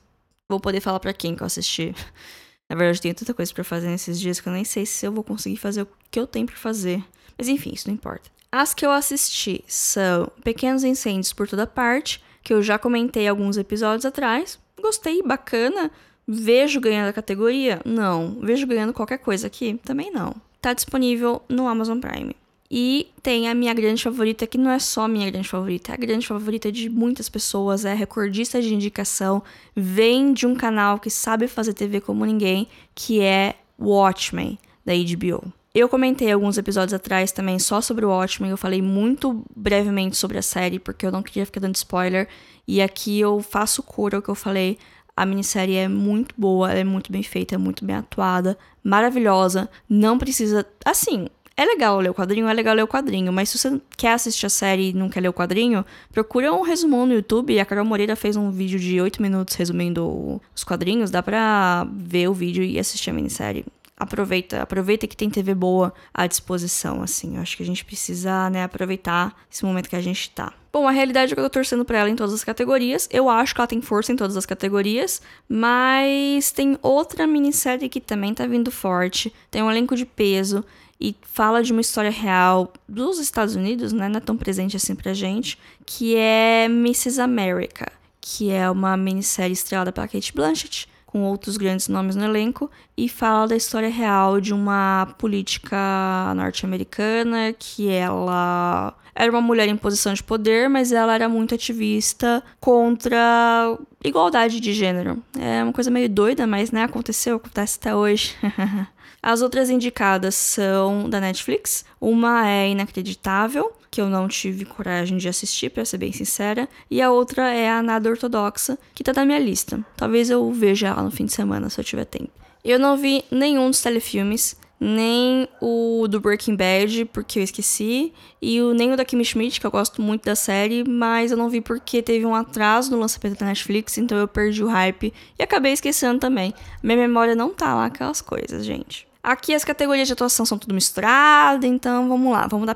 vou 0.50 0.60
poder 0.60 0.82
falar 0.82 1.00
para 1.00 1.14
quem 1.14 1.36
que 1.36 1.42
eu 1.42 1.48
assisti. 1.48 1.96
Na 2.68 2.76
verdade, 2.76 2.98
eu 2.98 3.02
tenho 3.02 3.16
tanta 3.16 3.34
coisa 3.34 3.54
para 3.54 3.64
fazer 3.64 3.88
nesses 3.88 4.20
dias 4.20 4.40
que 4.40 4.50
eu 4.50 4.54
nem 4.54 4.66
sei 4.66 4.86
se 4.86 5.06
eu 5.06 5.12
vou 5.12 5.24
conseguir 5.24 5.58
fazer 5.58 5.84
o 5.84 5.88
que 6.10 6.20
eu 6.20 6.26
tenho 6.26 6.46
para 6.46 6.56
fazer. 6.56 7.04
Mas 7.38 7.48
enfim, 7.48 7.72
isso 7.74 7.88
não 7.88 7.94
importa. 7.94 8.30
As 8.52 8.74
que 8.74 8.86
eu 8.86 8.92
assisti 8.92 9.64
são 9.68 10.32
Pequenos 10.44 10.84
Incêndios 10.84 11.34
por 11.34 11.48
Toda 11.48 11.68
Parte, 11.68 12.24
que 12.42 12.54
eu 12.54 12.62
já 12.62 12.80
comentei 12.80 13.28
alguns 13.28 13.58
episódios 13.58 14.06
atrás. 14.06 14.60
Gostei, 14.82 15.22
bacana. 15.22 15.92
Vejo 16.28 16.80
ganhando 16.80 17.10
a 17.10 17.14
categoria? 17.14 17.82
Não. 17.86 18.40
Vejo 18.42 18.66
ganhando 18.66 18.94
qualquer 18.94 19.20
coisa 19.20 19.48
aqui? 19.48 19.80
Também 19.84 20.12
não. 20.12 20.36
Tá 20.62 20.74
disponível 20.74 21.42
no 21.48 21.68
Amazon 21.68 22.00
Prime. 22.00 22.36
E 22.70 23.08
tem 23.22 23.48
a 23.48 23.54
minha 23.54 23.74
grande 23.74 24.02
favorita, 24.02 24.48
que 24.48 24.58
não 24.58 24.72
é 24.72 24.80
só 24.80 25.08
minha 25.08 25.30
grande 25.30 25.48
favorita, 25.48 25.92
é 25.92 25.94
a 25.94 25.98
grande 25.98 26.26
favorita 26.26 26.72
de 26.72 26.90
muitas 26.90 27.30
pessoas, 27.30 27.86
é 27.86 27.94
recordista 27.94 28.60
de 28.60 28.74
indicação, 28.74 29.44
vem 29.76 30.34
de 30.34 30.48
um 30.48 30.56
canal 30.56 31.00
que 31.00 31.10
sabe 31.10 31.48
fazer 31.48 31.74
TV 31.74 32.02
como 32.02 32.26
ninguém, 32.26 32.68
que 32.96 33.22
é 33.22 33.56
Watchmen, 33.80 34.58
da 34.84 34.94
HBO. 34.94 35.54
Eu 35.76 35.88
comentei 35.88 36.32
alguns 36.32 36.58
episódios 36.58 36.94
atrás 36.94 37.32
também 37.32 37.60
só 37.60 37.82
sobre 37.82 38.04
o 38.04 38.10
Watchmen, 38.10 38.50
eu 38.50 38.58
falei 38.58 38.82
muito 38.82 39.46
brevemente 39.56 40.18
sobre 40.18 40.38
a 40.38 40.42
série, 40.42 40.80
porque 40.80 41.06
eu 41.06 41.12
não 41.12 41.22
queria 41.22 41.46
ficar 41.46 41.60
dando 41.60 41.76
spoiler, 41.76 42.28
e 42.68 42.82
aqui 42.82 43.20
eu 43.20 43.42
faço 43.42 43.84
cura 43.84 44.18
o 44.18 44.22
que 44.22 44.30
eu 44.30 44.36
falei. 44.36 44.80
A 45.16 45.26
minissérie 45.26 45.78
é 45.78 45.88
muito 45.88 46.36
boa, 46.38 46.72
é 46.72 46.84
muito 46.84 47.12
bem 47.12 47.24
feita, 47.24 47.56
é 47.56 47.58
muito 47.58 47.86
bem 47.86 47.96
atuada, 47.96 48.58
maravilhosa, 48.84 49.70
não 49.90 50.18
precisa. 50.18 50.66
Assim, 50.84 51.28
é 51.58 51.64
legal 51.64 52.00
ler 52.02 52.10
o 52.10 52.14
quadrinho, 52.14 52.50
é 52.50 52.54
legal 52.54 52.76
ler 52.76 52.84
o 52.84 52.88
quadrinho, 52.88 53.32
mas 53.32 53.48
se 53.48 53.58
você 53.58 53.80
quer 53.96 54.12
assistir 54.12 54.46
a 54.46 54.50
série 54.50 54.90
e 54.90 54.94
não 54.94 55.08
quer 55.08 55.22
ler 55.22 55.30
o 55.30 55.34
quadrinho, 55.34 55.86
procura 56.12 56.54
um 56.54 56.62
resumão 56.62 57.06
no 57.06 57.14
YouTube. 57.14 57.58
A 57.58 57.66
Carol 57.66 57.86
Moreira 57.86 58.16
fez 58.18 58.36
um 58.36 58.52
vídeo 58.52 58.78
de 58.78 59.00
8 59.00 59.22
minutos 59.22 59.56
resumindo 59.56 60.42
os 60.54 60.64
quadrinhos. 60.66 61.10
Dá 61.10 61.24
pra 61.24 61.88
ver 61.94 62.28
o 62.28 62.34
vídeo 62.34 62.62
e 62.62 62.78
assistir 62.78 63.12
a 63.12 63.14
minissérie. 63.14 63.66
Aproveita, 63.98 64.62
aproveita 64.62 65.08
que 65.08 65.16
tem 65.16 65.30
TV 65.30 65.56
boa 65.56 65.94
à 66.14 66.28
disposição, 66.28 67.02
assim. 67.02 67.36
Eu 67.36 67.42
acho 67.42 67.56
que 67.56 67.64
a 67.64 67.66
gente 67.66 67.86
precisa, 67.86 68.50
né, 68.50 68.64
aproveitar 68.64 69.34
esse 69.50 69.64
momento 69.64 69.90
que 69.90 69.96
a 69.96 70.02
gente 70.02 70.30
tá. 70.32 70.52
Bom, 70.72 70.86
a 70.86 70.92
realidade 70.92 71.32
é 71.32 71.36
que 71.36 71.40
eu 71.40 71.46
tô 71.46 71.52
torcendo 71.52 71.86
pra 71.86 72.00
ela 72.00 72.10
em 72.10 72.16
todas 72.16 72.34
as 72.34 72.44
categorias. 72.44 73.08
Eu 73.10 73.30
acho 73.30 73.56
que 73.56 73.62
ela 73.62 73.68
tem 73.68 73.82
força 73.82 74.12
em 74.12 74.18
todas 74.18 74.36
as 74.36 74.46
categorias, 74.46 75.22
mas 75.48 76.52
tem 76.52 76.78
outra 76.82 77.26
minissérie 77.26 77.88
que 77.88 78.02
também 78.02 78.34
tá 78.34 78.46
vindo 78.46 78.70
forte. 78.70 79.34
Tem 79.50 79.64
um 79.64 79.72
elenco 79.72 79.96
de 79.96 80.06
peso 80.06 80.66
e 81.00 81.16
fala 81.22 81.64
de 81.64 81.72
uma 81.72 81.80
história 81.80 82.12
real 82.12 82.74
dos 82.90 83.20
Estados 83.20 83.56
Unidos, 83.56 83.94
né? 83.94 84.10
Não 84.10 84.18
é 84.18 84.22
tão 84.22 84.36
presente 84.36 84.76
assim 84.76 84.96
pra 84.96 85.14
gente, 85.14 85.58
que 85.86 86.18
é 86.18 86.66
Mrs. 86.66 87.22
America, 87.22 87.90
que 88.20 88.52
é 88.52 88.70
uma 88.70 88.98
minissérie 88.98 89.54
estrelada 89.54 89.94
pela 89.94 90.08
Kate 90.08 90.34
Blanchett, 90.34 90.90
com 91.16 91.24
outros 91.24 91.56
grandes 91.56 91.88
nomes 91.88 92.14
no 92.18 92.26
elenco, 92.26 92.70
e 92.98 93.08
fala 93.08 93.48
da 93.48 93.56
história 93.56 93.88
real 93.88 94.42
de 94.42 94.54
uma 94.54 95.08
política 95.18 96.34
norte-americana 96.36 97.56
que 97.58 97.88
ela 97.90 98.94
era 99.16 99.32
uma 99.32 99.40
mulher 99.40 99.70
em 99.70 99.78
posição 99.78 100.14
de 100.14 100.22
poder, 100.22 100.68
mas 100.68 100.92
ela 100.92 101.16
era 101.16 101.30
muito 101.30 101.56
ativista 101.56 102.44
contra 102.60 103.78
igualdade 104.04 104.60
de 104.60 104.74
gênero. 104.74 105.24
É 105.40 105.64
uma 105.64 105.72
coisa 105.72 105.90
meio 105.90 106.10
doida, 106.10 106.46
mas 106.46 106.70
né, 106.70 106.84
aconteceu, 106.84 107.38
acontece 107.38 107.78
até 107.80 107.96
hoje. 107.96 108.36
As 109.24 109.42
outras 109.42 109.70
indicadas 109.70 110.36
são 110.36 111.10
da 111.10 111.22
Netflix. 111.22 111.86
Uma 112.02 112.46
é 112.46 112.68
Inacreditável, 112.68 113.72
que 113.96 114.02
eu 114.02 114.10
não 114.10 114.28
tive 114.28 114.66
coragem 114.66 115.18
de 115.18 115.30
assistir, 115.30 115.70
para 115.70 115.86
ser 115.86 115.98
bem 115.98 116.12
sincera, 116.12 116.68
e 116.92 117.02
a 117.02 117.10
outra 117.10 117.54
é 117.54 117.72
a 117.72 117.82
Nada 117.82 118.10
Ortodoxa, 118.10 118.78
que 118.94 119.06
tá 119.06 119.14
na 119.14 119.24
minha 119.24 119.40
lista. 119.40 119.80
Talvez 119.96 120.30
eu 120.30 120.52
veja 120.52 120.88
ela 120.88 121.02
no 121.02 121.10
fim 121.10 121.24
de 121.24 121.32
semana, 121.32 121.70
se 121.70 121.80
eu 121.80 121.84
tiver 121.86 122.04
tempo. 122.04 122.30
Eu 122.62 122.78
não 122.78 122.98
vi 122.98 123.24
nenhum 123.32 123.70
dos 123.70 123.82
telefilmes, 123.82 124.58
nem 124.78 125.48
o 125.62 126.08
do 126.10 126.20
Breaking 126.20 126.58
Bad, 126.58 127.06
porque 127.06 127.40
eu 127.40 127.44
esqueci, 127.44 128.12
e 128.42 128.62
o, 128.62 128.74
nem 128.74 128.92
o 128.92 128.98
da 128.98 129.06
Kimi 129.06 129.24
Schmidt, 129.24 129.62
que 129.62 129.66
eu 129.66 129.72
gosto 129.72 130.02
muito 130.02 130.26
da 130.26 130.36
série, 130.36 130.84
mas 130.84 131.32
eu 131.32 131.38
não 131.38 131.48
vi 131.48 131.62
porque 131.62 132.02
teve 132.02 132.26
um 132.26 132.36
atraso 132.36 132.92
no 132.92 133.00
lançamento 133.00 133.40
da 133.40 133.46
Netflix, 133.46 133.98
então 133.98 134.18
eu 134.18 134.28
perdi 134.28 134.62
o 134.62 134.68
hype 134.68 135.14
e 135.40 135.42
acabei 135.42 135.72
esquecendo 135.72 136.20
também. 136.20 136.54
Minha 136.84 136.98
memória 136.98 137.34
não 137.34 137.54
tá 137.54 137.74
lá 137.74 137.86
aquelas 137.86 138.20
coisas, 138.20 138.66
gente. 138.66 139.08
Aqui 139.24 139.56
as 139.56 139.64
categorias 139.64 140.06
de 140.06 140.14
atuação 140.14 140.46
são 140.46 140.58
tudo 140.58 140.76
misturado, 140.76 141.66
então 141.66 142.10
vamos 142.10 142.34
lá, 142.34 142.46
vamos 142.46 142.68
dar 142.68 142.76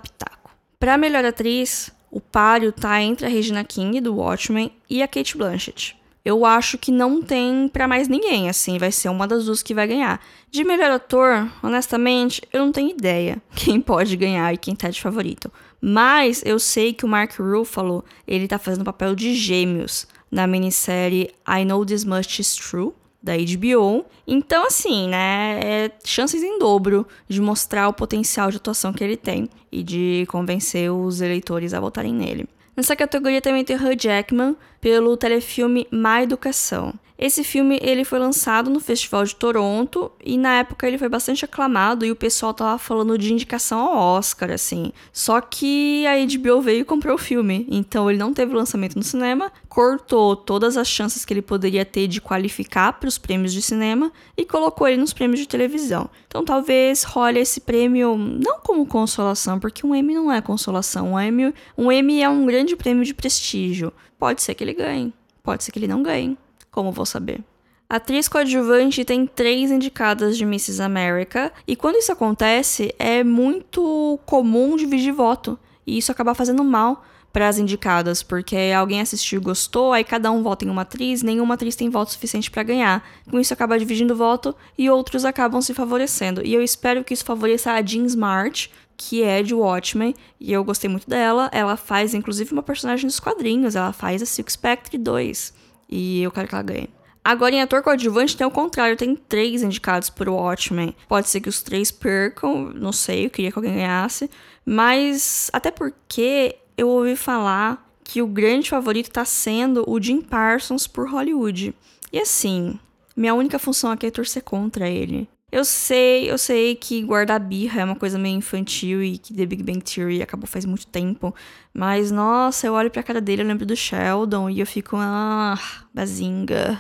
Pra 0.80 0.98
melhor 0.98 1.26
atriz, 1.26 1.92
o 2.10 2.22
páreo 2.22 2.72
tá 2.72 3.02
entre 3.02 3.26
a 3.26 3.30
Regina 3.30 3.64
King, 3.64 4.00
do 4.00 4.16
Watchmen, 4.16 4.72
e 4.90 5.04
a 5.04 5.08
Kate 5.08 5.38
Blanchett 5.38 6.00
eu 6.24 6.46
acho 6.46 6.78
que 6.78 6.92
não 6.92 7.22
tem 7.22 7.68
para 7.68 7.88
mais 7.88 8.08
ninguém, 8.08 8.50
assim, 8.50 8.78
vai 8.78 8.92
ser 8.92 9.10
uma 9.10 9.28
das 9.28 9.46
duas 9.46 9.64
que 9.64 9.74
vai 9.74 9.88
ganhar. 9.88 10.22
De 10.52 10.64
melhor 10.64 10.92
ator, 10.92 11.50
honestamente, 11.64 12.42
eu 12.52 12.66
não 12.66 12.72
tenho 12.72 12.92
ideia 12.92 13.42
quem 13.56 13.80
pode 13.80 14.16
ganhar 14.16 14.54
e 14.54 14.58
quem 14.58 14.76
tá 14.76 14.90
de 14.90 15.02
favorito. 15.02 15.52
Mas 15.82 16.44
eu 16.46 16.60
sei 16.60 16.94
que 16.94 17.06
o 17.06 17.08
Mark 17.08 17.40
Ruffalo, 17.40 18.04
ele 18.28 18.48
tá 18.48 18.60
fazendo 18.60 18.82
o 18.82 18.86
papel 18.86 19.16
de 19.16 19.34
gêmeos 19.34 20.08
na 20.30 20.46
minissérie 20.46 21.32
I 21.48 21.66
Know 21.66 21.86
This 21.86 22.04
Much 22.04 22.40
Is 22.40 22.56
True, 22.56 22.94
da 23.22 23.34
HBO. 23.36 24.06
Então, 24.26 24.66
assim, 24.66 25.10
né, 25.10 25.60
é 25.64 25.92
chances 26.04 26.42
em 26.42 26.58
dobro 26.58 27.06
de 27.28 27.42
mostrar 27.42 27.88
o 27.88 27.94
potencial 27.94 28.50
de 28.50 28.58
atuação 28.58 28.94
que 28.94 29.04
ele 29.04 29.18
tem 29.18 29.50
e 29.72 29.84
de 29.84 30.26
convencer 30.30 30.92
os 30.92 31.22
eleitores 31.22 31.74
a 31.74 31.80
votarem 31.80 32.14
nele. 32.14 32.48
Nessa 32.76 32.96
categoria 32.96 33.42
também 33.42 33.66
tem 33.66 33.76
Hugh 33.76 33.98
Jackman 34.00 34.56
pelo 34.80 35.18
telefilme 35.18 35.88
Má 35.92 36.24
Educação. 36.24 36.94
Esse 37.20 37.44
filme 37.44 37.78
ele 37.82 38.06
foi 38.06 38.18
lançado 38.18 38.70
no 38.70 38.80
Festival 38.80 39.26
de 39.26 39.36
Toronto 39.36 40.10
e 40.24 40.38
na 40.38 40.60
época 40.60 40.88
ele 40.88 40.98
foi 40.98 41.10
bastante 41.10 41.44
aclamado 41.44 42.06
e 42.06 42.12
o 42.12 42.16
pessoal 42.16 42.54
tava 42.54 42.78
falando 42.78 43.18
de 43.18 43.34
indicação 43.34 43.78
ao 43.78 44.16
Oscar, 44.16 44.52
assim. 44.52 44.94
Só 45.12 45.42
que 45.42 46.06
a 46.08 46.14
HBO 46.16 46.62
veio 46.62 46.80
e 46.80 46.86
comprou 46.86 47.16
o 47.16 47.18
filme, 47.18 47.68
então 47.70 48.10
ele 48.10 48.18
não 48.18 48.34
teve 48.34 48.56
lançamento 48.56 48.96
no 48.96 49.04
cinema, 49.04 49.52
cortou 49.68 50.34
todas 50.34 50.78
as 50.78 50.88
chances 50.88 51.26
que 51.26 51.34
ele 51.34 51.42
poderia 51.42 51.84
ter 51.84 52.08
de 52.08 52.22
qualificar 52.22 52.94
para 52.94 53.10
os 53.10 53.18
prêmios 53.18 53.52
de 53.52 53.62
cinema 53.62 54.14
e 54.38 54.46
colocou 54.46 54.88
ele 54.88 55.02
nos 55.02 55.12
prêmios 55.12 55.42
de 55.42 55.48
televisão. 55.48 56.10
Então 56.26 56.46
talvez 56.46 57.04
role 57.04 57.38
esse 57.38 57.60
prêmio 57.60 58.18
não 58.18 58.62
como 58.62 58.86
consolação, 58.86 59.60
porque 59.60 59.86
um 59.86 59.94
Emmy 59.94 60.16
não 60.16 60.32
é 60.32 60.40
consolação, 60.40 61.12
um 61.12 61.20
Emmy, 61.20 61.54
um 61.78 61.92
Emmy 61.92 62.24
é 62.24 62.30
um 62.30 62.46
grande 62.46 62.78
prêmio 62.78 63.04
de 63.04 63.14
prestígio. 63.14 63.92
Pode 64.20 64.44
ser 64.44 64.54
que 64.54 64.64
ele 64.64 64.74
ganhe, 64.74 65.14
pode 65.42 65.64
ser 65.64 65.72
que 65.72 65.80
ele 65.80 65.88
não 65.88 66.04
ganhe. 66.04 66.38
Como 66.70 66.92
vou 66.92 67.06
saber? 67.06 67.42
A 67.90 67.96
atriz 67.96 68.28
coadjuvante 68.28 69.04
tem 69.04 69.26
três 69.26 69.72
indicadas 69.72 70.38
de 70.38 70.44
Mrs. 70.44 70.84
America, 70.84 71.52
e 71.66 71.76
quando 71.76 71.96
isso 71.96 72.12
acontece, 72.12 72.94
é 73.00 73.24
muito 73.24 74.20
comum 74.28 74.76
dividir 74.76 75.12
voto, 75.12 75.58
e 75.88 75.98
isso 75.98 76.12
acaba 76.12 76.36
fazendo 76.36 76.64
mal 76.64 77.04
para 77.34 77.48
as 77.48 77.58
indicadas, 77.58 78.22
porque 78.22 78.58
alguém 78.76 79.02
assistiu 79.02 79.40
e 79.40 79.44
gostou, 79.44 79.94
aí 79.94 80.04
cada 80.04 80.32
um 80.32 80.44
vota 80.44 80.66
em 80.66 80.70
uma 80.70 80.82
atriz, 80.82 81.24
nenhuma 81.24 81.54
atriz 81.54 81.76
tem 81.76 81.90
voto 81.90 82.12
suficiente 82.12 82.52
para 82.52 82.64
ganhar. 82.64 83.08
Com 83.30 83.40
isso 83.40 83.54
acaba 83.54 83.78
dividindo 83.78 84.16
voto 84.16 84.56
e 84.78 84.90
outros 84.90 85.26
acabam 85.26 85.62
se 85.62 85.74
favorecendo. 85.74 86.46
E 86.46 86.54
eu 86.54 86.62
espero 86.62 87.04
que 87.04 87.14
isso 87.14 87.26
favoreça 87.26 87.72
a 87.72 87.82
Jean 87.82 88.06
Smart, 88.06 88.72
que 89.00 89.24
é 89.24 89.42
de 89.42 89.56
Watchmen, 89.56 90.14
e 90.38 90.52
eu 90.52 90.62
gostei 90.62 90.90
muito 90.90 91.10
dela. 91.10 91.50
Ela 91.54 91.78
faz 91.78 92.14
inclusive 92.14 92.52
uma 92.52 92.62
personagem 92.62 93.08
dos 93.08 93.18
quadrinhos, 93.18 93.74
ela 93.74 93.94
faz 93.94 94.22
a 94.22 94.26
Silk 94.26 94.52
Spectre 94.52 94.98
2. 94.98 95.54
E 95.90 96.22
eu 96.22 96.30
quero 96.30 96.50
que 96.50 96.54
ela 96.54 96.64
ganhe. 96.64 96.90
Agora, 97.24 97.56
em 97.56 97.62
ator 97.62 97.82
coadjuvante, 97.82 98.36
tem 98.36 98.46
o 98.46 98.52
contrário, 98.52 98.98
tem 98.98 99.16
três 99.16 99.64
indicados 99.64 100.10
por 100.10 100.28
Watchmen. 100.28 100.94
Pode 101.08 101.30
ser 101.30 101.40
que 101.40 101.48
os 101.48 101.62
três 101.62 101.92
percam, 101.92 102.72
não 102.74 102.92
sei, 102.92 103.26
eu 103.26 103.30
queria 103.30 103.52
que 103.52 103.58
alguém 103.58 103.74
ganhasse. 103.74 104.30
Mas, 104.66 105.50
até 105.54 105.72
porque 105.72 106.58
eu 106.78 106.90
ouvi 106.90 107.16
falar 107.16 107.90
que 108.04 108.22
o 108.22 108.28
grande 108.28 108.70
favorito 108.70 109.12
tá 109.12 109.24
sendo 109.24 109.90
o 109.90 110.02
Jim 110.02 110.22
Parsons 110.22 110.88
por 110.88 111.10
Hollywood. 111.10 111.74
E 112.12 112.20
assim, 112.20 112.78
minha 113.16 113.34
única 113.34 113.58
função 113.58 113.92
aqui 113.92 114.08
é 114.08 114.12
torcer 114.12 114.44
contra 114.44 114.90
ele. 114.90 115.30
Eu 115.52 115.66
sei, 115.66 116.30
eu 116.30 116.38
sei 116.38 116.76
que 116.76 117.02
guardar 117.02 117.40
birra 117.40 117.82
é 117.82 117.84
uma 117.84 117.96
coisa 117.96 118.20
meio 118.20 118.38
infantil 118.38 119.04
e 119.04 119.18
que 119.18 119.34
The 119.34 119.46
Big 119.46 119.64
Bang 119.64 119.82
Theory 119.82 120.22
acabou 120.22 120.48
faz 120.48 120.64
muito 120.66 120.86
tempo. 120.88 121.34
Mas, 121.74 122.12
nossa, 122.12 122.68
eu 122.68 122.74
olho 122.74 122.92
pra 122.92 123.02
cara 123.02 123.20
dele, 123.20 123.42
eu 123.42 123.48
lembro 123.48 123.66
do 123.66 123.76
Sheldon 123.76 124.50
e 124.50 124.60
eu 124.60 124.68
fico, 124.68 124.96
ah, 125.00 125.60
bazinga. 125.94 126.80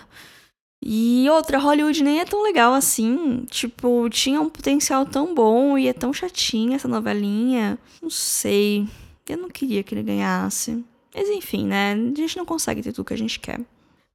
E 0.82 1.28
outra, 1.30 1.58
Hollywood 1.58 2.04
nem 2.04 2.20
é 2.20 2.26
tão 2.26 2.44
legal 2.44 2.74
assim. 2.74 3.46
Tipo, 3.50 4.10
tinha 4.10 4.40
um 4.40 4.50
potencial 4.50 5.06
tão 5.06 5.34
bom 5.34 5.78
e 5.78 5.88
é 5.88 5.94
tão 5.94 6.14
chatinha 6.14 6.76
essa 6.76 6.88
novelinha. 6.88 7.78
Não 8.02 8.10
sei. 8.10 8.88
Eu 9.28 9.38
não 9.38 9.50
queria 9.50 9.84
que 9.84 9.94
ele 9.94 10.04
ganhasse. 10.04 10.84
Mas 11.14 11.28
enfim, 11.30 11.68
né? 11.68 11.94
A 11.94 12.20
gente 12.20 12.38
não 12.38 12.46
consegue 12.46 12.82
ter 12.82 12.94
tudo 12.94 13.06
que 13.06 13.14
a 13.14 13.18
gente 13.18 13.40
quer. 13.40 13.60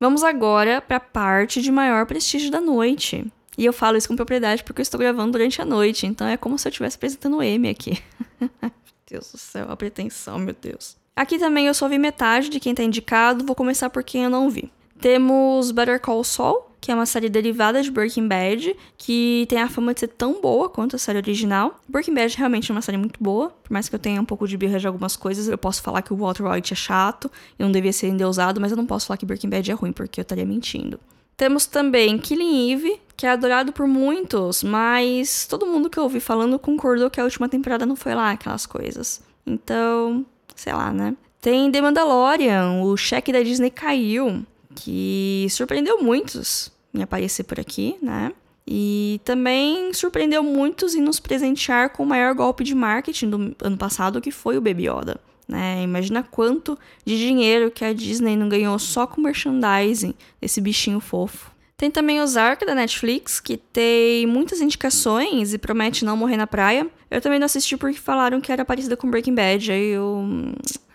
Vamos 0.00 0.22
agora 0.24 0.80
para 0.80 0.96
a 0.96 1.00
parte 1.00 1.60
de 1.60 1.70
maior 1.70 2.06
prestígio 2.06 2.50
da 2.50 2.60
noite. 2.60 3.24
E 3.56 3.64
eu 3.64 3.72
falo 3.72 3.96
isso 3.96 4.08
com 4.08 4.16
propriedade 4.16 4.64
porque 4.64 4.80
eu 4.80 4.82
estou 4.82 4.98
gravando 4.98 5.32
durante 5.32 5.62
a 5.62 5.64
noite, 5.64 6.06
então 6.06 6.26
é 6.26 6.36
como 6.36 6.58
se 6.58 6.66
eu 6.66 6.70
estivesse 6.70 6.96
apresentando 6.96 7.36
o 7.36 7.42
M 7.42 7.68
aqui. 7.68 8.02
meu 8.40 8.70
Deus 9.08 9.32
do 9.32 9.38
céu, 9.38 9.66
a 9.70 9.76
pretensão, 9.76 10.38
meu 10.38 10.54
Deus. 10.60 10.96
Aqui 11.16 11.38
também 11.38 11.66
eu 11.66 11.74
só 11.74 11.88
vi 11.88 11.98
metade 11.98 12.48
de 12.48 12.58
quem 12.58 12.74
tá 12.74 12.82
indicado, 12.82 13.44
vou 13.44 13.54
começar 13.54 13.88
por 13.90 14.02
quem 14.02 14.24
eu 14.24 14.30
não 14.30 14.50
vi. 14.50 14.70
Temos 15.00 15.70
Better 15.70 16.00
Call 16.00 16.24
Saul, 16.24 16.64
que 16.80 16.90
é 16.90 16.94
uma 16.94 17.06
série 17.06 17.28
derivada 17.28 17.80
de 17.82 17.90
Breaking 17.90 18.28
Bad, 18.28 18.76
que 18.98 19.46
tem 19.48 19.58
a 19.58 19.68
fama 19.68 19.94
de 19.94 20.00
ser 20.00 20.08
tão 20.08 20.40
boa 20.40 20.68
quanto 20.68 20.96
a 20.96 20.98
série 20.98 21.18
original. 21.18 21.80
Breaking 21.88 22.12
Bad 22.12 22.36
realmente 22.36 22.70
é 22.70 22.74
uma 22.74 22.82
série 22.82 22.98
muito 22.98 23.22
boa, 23.22 23.50
por 23.62 23.72
mais 23.72 23.88
que 23.88 23.94
eu 23.94 23.98
tenha 23.98 24.20
um 24.20 24.24
pouco 24.24 24.46
de 24.46 24.56
birra 24.56 24.78
de 24.78 24.86
algumas 24.86 25.16
coisas, 25.16 25.48
eu 25.48 25.56
posso 25.56 25.80
falar 25.80 26.02
que 26.02 26.12
o 26.12 26.16
Walter 26.16 26.44
White 26.44 26.72
é 26.72 26.76
chato 26.76 27.30
e 27.58 27.62
não 27.62 27.72
devia 27.72 27.92
ser 27.92 28.08
endeusado, 28.08 28.60
mas 28.60 28.70
eu 28.70 28.76
não 28.76 28.84
posso 28.84 29.06
falar 29.06 29.16
que 29.16 29.24
Breaking 29.24 29.48
Bad 29.48 29.70
é 29.70 29.74
ruim, 29.74 29.92
porque 29.92 30.20
eu 30.20 30.22
estaria 30.22 30.44
mentindo. 30.44 30.98
Temos 31.36 31.66
também 31.66 32.18
Killing 32.18 32.72
Eve, 32.72 33.00
que 33.16 33.26
é 33.26 33.30
adorado 33.30 33.72
por 33.72 33.86
muitos, 33.86 34.62
mas 34.62 35.46
todo 35.46 35.66
mundo 35.66 35.88
que 35.88 35.98
eu 35.98 36.02
ouvi 36.02 36.20
falando 36.20 36.58
concordou 36.58 37.10
que 37.10 37.20
a 37.20 37.24
última 37.24 37.48
temporada 37.48 37.86
não 37.86 37.96
foi 37.96 38.14
lá 38.14 38.30
aquelas 38.30 38.66
coisas. 38.66 39.22
Então, 39.46 40.24
sei 40.54 40.72
lá, 40.72 40.92
né? 40.92 41.16
Tem 41.40 41.70
The 41.70 41.80
Mandalorian, 41.80 42.82
o 42.82 42.96
cheque 42.96 43.32
da 43.32 43.42
Disney 43.42 43.70
caiu, 43.70 44.44
que 44.74 45.46
surpreendeu 45.50 46.02
muitos 46.02 46.72
em 46.92 47.02
aparecer 47.02 47.44
por 47.44 47.60
aqui, 47.60 47.96
né? 48.00 48.32
E 48.66 49.20
também 49.24 49.92
surpreendeu 49.92 50.42
muitos 50.42 50.94
em 50.94 51.02
nos 51.02 51.20
presentear 51.20 51.90
com 51.90 52.02
o 52.02 52.06
maior 52.06 52.34
golpe 52.34 52.64
de 52.64 52.74
marketing 52.74 53.28
do 53.30 53.56
ano 53.62 53.76
passado, 53.76 54.20
que 54.20 54.30
foi 54.30 54.56
o 54.56 54.60
Baby 54.60 54.88
Yoda. 54.88 55.20
Né? 55.46 55.82
Imagina 55.82 56.22
quanto 56.22 56.78
de 57.04 57.18
dinheiro 57.18 57.70
que 57.70 57.84
a 57.84 57.92
Disney 57.92 58.36
não 58.36 58.48
ganhou 58.48 58.78
só 58.78 59.06
com 59.06 59.20
merchandising 59.20 60.14
desse 60.40 60.60
bichinho 60.60 61.00
fofo. 61.00 61.52
Tem 61.76 61.90
também 61.90 62.20
o 62.20 62.26
Zark 62.26 62.64
da 62.64 62.74
Netflix, 62.74 63.40
que 63.40 63.56
tem 63.56 64.26
muitas 64.26 64.60
indicações 64.60 65.52
e 65.52 65.58
promete 65.58 66.04
não 66.04 66.16
morrer 66.16 66.36
na 66.36 66.46
praia. 66.46 66.88
Eu 67.10 67.20
também 67.20 67.38
não 67.38 67.46
assisti 67.46 67.76
porque 67.76 67.98
falaram 67.98 68.40
que 68.40 68.52
era 68.52 68.64
parecida 68.64 68.96
com 68.96 69.10
Breaking 69.10 69.34
Bad. 69.34 69.72
Aí 69.72 69.88
eu. 69.88 70.24